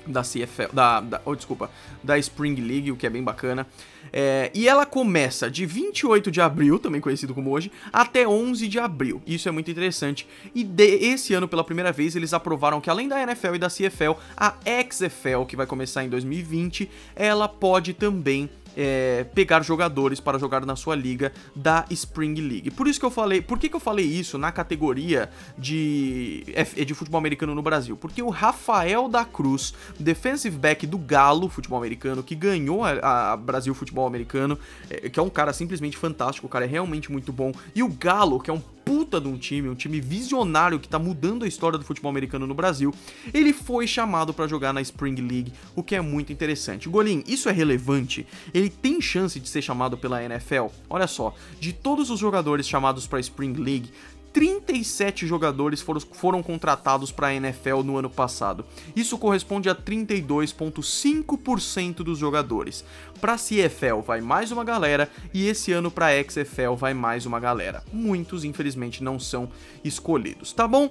da 0.07 0.23
CFL, 0.23 0.73
da, 0.73 1.01
da 1.01 1.21
oh, 1.25 1.35
desculpa, 1.35 1.71
da 2.03 2.19
Spring 2.19 2.55
League, 2.57 2.91
o 2.91 2.97
que 2.97 3.07
é 3.07 3.11
bem 3.11 3.23
bacana. 3.23 3.67
É, 4.13 4.51
e 4.55 4.69
ela 4.69 4.85
começa 4.85 5.51
de 5.51 5.65
28 5.65 6.31
de 6.31 6.41
abril, 6.41 6.79
também 6.79 7.01
conhecido 7.01 7.35
como 7.35 7.51
hoje, 7.51 7.71
até 7.93 8.27
11 8.27 8.69
de 8.69 8.79
abril. 8.79 9.23
Isso 9.27 9.49
é 9.49 9.53
muito 9.53 9.71
interessante. 9.71 10.27
E 10.55 10.65
de, 10.65 10.85
esse 10.85 11.35
ano, 11.35 11.49
pela 11.49 11.65
primeira 11.65 11.93
vez, 11.93 12.17
eles 12.17 12.33
aprovaram 12.33 12.81
que 12.81 12.91
além 12.91 13.09
da 13.09 13.23
NFL 13.23 13.55
e 13.55 13.59
da 13.59 13.69
CFL, 13.69 14.19
a 14.37 14.57
XFL, 14.91 15.45
que 15.47 15.57
vai 15.57 15.67
começar 15.67 16.05
em 16.05 16.09
2020, 16.09 16.91
ela 17.15 17.49
pode 17.49 17.95
também 17.95 18.51
é, 18.77 19.25
pegar 19.35 19.63
jogadores 19.63 20.21
para 20.21 20.39
jogar 20.39 20.65
na 20.65 20.77
sua 20.77 20.95
liga 20.95 21.33
da 21.55 21.85
Spring 21.91 22.35
League. 22.35 22.71
Por 22.71 22.89
isso 22.89 22.99
que 22.99 23.07
eu 23.07 23.11
falei, 23.11 23.41
por 23.41 23.59
que, 23.59 23.69
que 23.69 23.77
eu 23.77 23.81
falei 23.81 24.07
isso 24.07 24.39
na 24.39 24.53
categoria 24.53 25.31
de, 25.57 26.45
de 26.87 26.95
futebol 26.95 27.19
americano 27.19 27.55
no 27.55 27.63
Brasil? 27.63 27.97
Porque 27.97 28.23
o 28.23 28.31
Rafael 28.31 29.09
da 29.09 29.25
Cruz, 29.25 29.75
defensive 29.99 30.57
back 30.57 30.87
do 30.87 30.99
Galo 30.99 31.49
Futebol 31.49 31.79
Americano, 31.79 32.23
que 32.23 32.35
ganhou 32.35 32.85
a, 32.85 33.33
a 33.33 33.37
Brasil 33.37 33.75
Futebol 33.75 34.07
Americano, 34.07 34.59
é, 34.89 35.09
que 35.09 35.19
é 35.19 35.23
um 35.23 35.31
cara 35.31 35.53
simplesmente 35.53 35.97
fantástico, 35.97 36.47
o 36.47 36.51
cara 36.51 36.65
é 36.65 36.69
realmente 36.69 37.11
muito 37.11 37.33
bom, 37.33 37.53
e 37.75 37.83
o 37.83 37.89
Galo, 37.89 38.41
que 38.41 38.51
é 38.51 38.55
um 38.55 38.63
puta 38.93 39.19
de 39.19 39.27
um 39.27 39.39
time, 39.39 39.71
um 39.71 39.75
time 39.75 40.03
visionário 40.03 40.79
que 40.79 40.87
tá 40.87 40.99
mudando 40.99 41.47
a 41.47 41.49
história 41.49 41.79
do 41.79 41.85
futebol 41.85 42.11
americano 42.11 42.47
no 42.47 42.53
Brasil, 42.53 42.95
ele 43.33 43.55
foi 43.55 43.87
chamado 43.87 44.35
para 44.35 44.47
jogar 44.47 44.75
na 44.75 44.83
Spring 44.83 45.15
League, 45.15 45.51
o 45.75 45.83
que 45.83 45.95
é 45.95 46.01
muito 46.03 46.31
interessante. 46.31 46.91
Golim, 46.91 47.25
isso 47.27 47.49
é 47.49 47.53
relevante? 47.53 48.27
Ele 48.53 48.69
tem 48.69 49.01
chance 49.01 49.41
de 49.41 49.49
ser 49.49 49.63
chamado 49.63 49.97
pela 49.97 50.23
NFL? 50.23 50.67
Olha 50.91 51.07
só, 51.07 51.35
de 51.59 51.73
todos 51.73 52.11
os 52.11 52.21
jogadores 52.21 52.69
chamados 52.69 53.07
para 53.07 53.19
Spring 53.19 53.55
League, 53.55 53.91
37 54.33 55.27
jogadores 55.27 55.81
foram, 55.81 56.01
foram 56.01 56.41
contratados 56.43 57.13
para 57.13 57.27
a 57.29 57.35
NFL 57.35 57.83
no 57.85 57.99
ano 57.99 58.09
passado. 58.09 58.65
Isso 58.97 59.19
corresponde 59.19 59.69
a 59.69 59.75
32,5% 59.75 61.97
dos 61.97 62.19
jogadores. 62.19 62.83
Para 63.21 63.35
a 63.35 63.39
CFL 63.39 64.01
vai 64.05 64.21
mais 64.21 64.51
uma 64.51 64.65
galera 64.65 65.09
e 65.33 65.47
esse 65.47 65.71
ano 65.73 65.89
para 65.91 66.07
a 66.07 66.23
XFL 66.23 66.75
vai 66.77 66.95
mais 66.95 67.27
uma 67.27 67.39
galera. 67.39 67.85
Muitos, 67.93 68.45
infelizmente, 68.45 69.05
não 69.05 69.21
são 69.21 69.51
escolhidos, 69.85 70.53
tá 70.53 70.67
bom? 70.67 70.91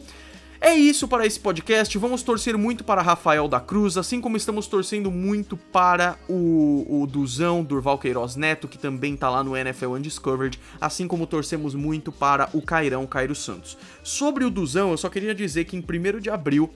É 0.64 0.76
isso 0.76 1.08
para 1.08 1.26
esse 1.26 1.40
podcast. 1.40 1.98
Vamos 1.98 2.22
torcer 2.22 2.56
muito 2.56 2.84
para 2.84 3.02
Rafael 3.02 3.48
da 3.48 3.60
Cruz, 3.60 3.98
assim 3.98 4.22
como 4.22 4.38
estamos 4.38 4.68
torcendo 4.68 5.10
muito 5.10 5.58
para 5.58 6.20
o, 6.30 7.02
o 7.02 7.08
Duzão, 7.08 7.64
Durval 7.64 7.98
Queiroz 7.98 8.36
Neto, 8.36 8.68
que 8.68 8.78
também 8.78 9.18
tá 9.18 9.28
lá 9.28 9.44
no 9.44 9.58
NFL 9.58 9.94
Undiscovered, 9.94 10.60
assim 10.80 11.08
como 11.08 11.26
torcemos 11.26 11.74
muito 11.74 12.12
para 12.12 12.48
o 12.54 12.62
Cairão 12.62 13.08
Cairo 13.08 13.34
Santos. 13.34 13.76
Sobre 14.04 14.46
o 14.46 14.52
Duzão, 14.52 14.92
eu 14.92 14.98
só 14.98 15.10
queria 15.10 15.34
dizer 15.34 15.66
que 15.66 15.76
em 15.76 15.80
1 15.80 16.20
de 16.20 16.30
abril 16.30 16.70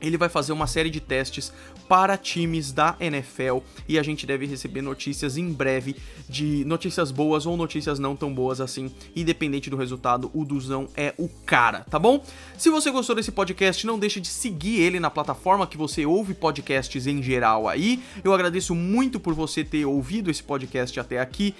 ele 0.00 0.16
vai 0.16 0.28
fazer 0.28 0.52
uma 0.52 0.66
série 0.66 0.90
de 0.90 1.00
testes 1.00 1.52
para 1.88 2.16
times 2.16 2.72
da 2.72 2.96
NFL 2.98 3.58
e 3.88 3.98
a 3.98 4.02
gente 4.02 4.26
deve 4.26 4.46
receber 4.46 4.82
notícias 4.82 5.36
em 5.36 5.52
breve 5.52 5.96
de 6.28 6.64
notícias 6.64 7.10
boas 7.10 7.46
ou 7.46 7.56
notícias 7.56 7.98
não 7.98 8.16
tão 8.16 8.34
boas 8.34 8.60
assim, 8.60 8.90
independente 9.14 9.70
do 9.70 9.76
resultado, 9.76 10.30
o 10.34 10.44
Duzão 10.44 10.88
é 10.96 11.14
o 11.16 11.28
cara, 11.28 11.80
tá 11.88 11.98
bom? 11.98 12.24
Se 12.58 12.70
você 12.70 12.90
gostou 12.90 13.14
desse 13.14 13.30
podcast, 13.30 13.86
não 13.86 13.98
deixe 13.98 14.20
de 14.20 14.28
seguir 14.28 14.80
ele 14.80 14.98
na 14.98 15.10
plataforma 15.10 15.66
que 15.66 15.76
você 15.76 16.04
ouve 16.04 16.34
podcasts 16.34 17.06
em 17.06 17.22
geral 17.22 17.68
aí. 17.68 18.02
Eu 18.24 18.32
agradeço 18.32 18.74
muito 18.74 19.20
por 19.20 19.34
você 19.34 19.62
ter 19.64 19.84
ouvido 19.84 20.30
esse 20.30 20.42
podcast 20.42 20.98
até 20.98 21.20
aqui. 21.20 21.54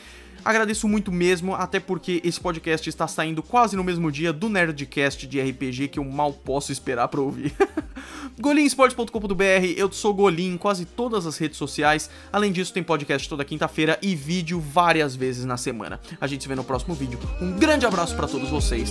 Agradeço 0.47 0.87
muito 0.87 1.11
mesmo, 1.11 1.57
até 1.57 1.81
porque 1.81 2.23
esse 2.25 2.41
podcast 2.41 2.89
está 2.89 3.09
saindo 3.09 3.43
quase 3.43 3.75
no 3.75 3.83
mesmo 3.83 4.13
dia 4.13 4.33
do 4.33 4.49
Nerdcast 4.49 5.27
de 5.27 5.41
RPG 5.41 5.89
que 5.89 5.99
eu 5.99 6.05
mal 6.05 6.33
posso 6.33 6.71
esperar 6.71 7.09
para 7.09 7.21
ouvir. 7.21 7.53
golinsports.com.br, 8.39 9.43
eu 9.77 9.91
sou 9.91 10.15
Golim 10.15 10.55
em 10.55 10.57
quase 10.57 10.85
todas 10.85 11.27
as 11.27 11.37
redes 11.37 11.59
sociais. 11.59 12.09
Além 12.33 12.53
disso, 12.53 12.73
tem 12.73 12.81
podcast 12.81 13.29
toda 13.29 13.45
quinta-feira 13.45 13.99
e 14.01 14.15
vídeo 14.15 14.61
várias 14.61 15.17
vezes 15.17 15.45
na 15.45 15.57
semana. 15.57 15.99
A 16.21 16.29
gente 16.29 16.45
se 16.45 16.49
vê 16.49 16.55
no 16.55 16.63
próximo 16.63 16.95
vídeo. 16.95 17.19
Um 17.41 17.51
grande 17.51 17.85
abraço 17.85 18.15
para 18.15 18.29
todos 18.29 18.49
vocês. 18.49 18.89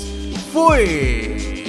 Fui! 0.51 1.63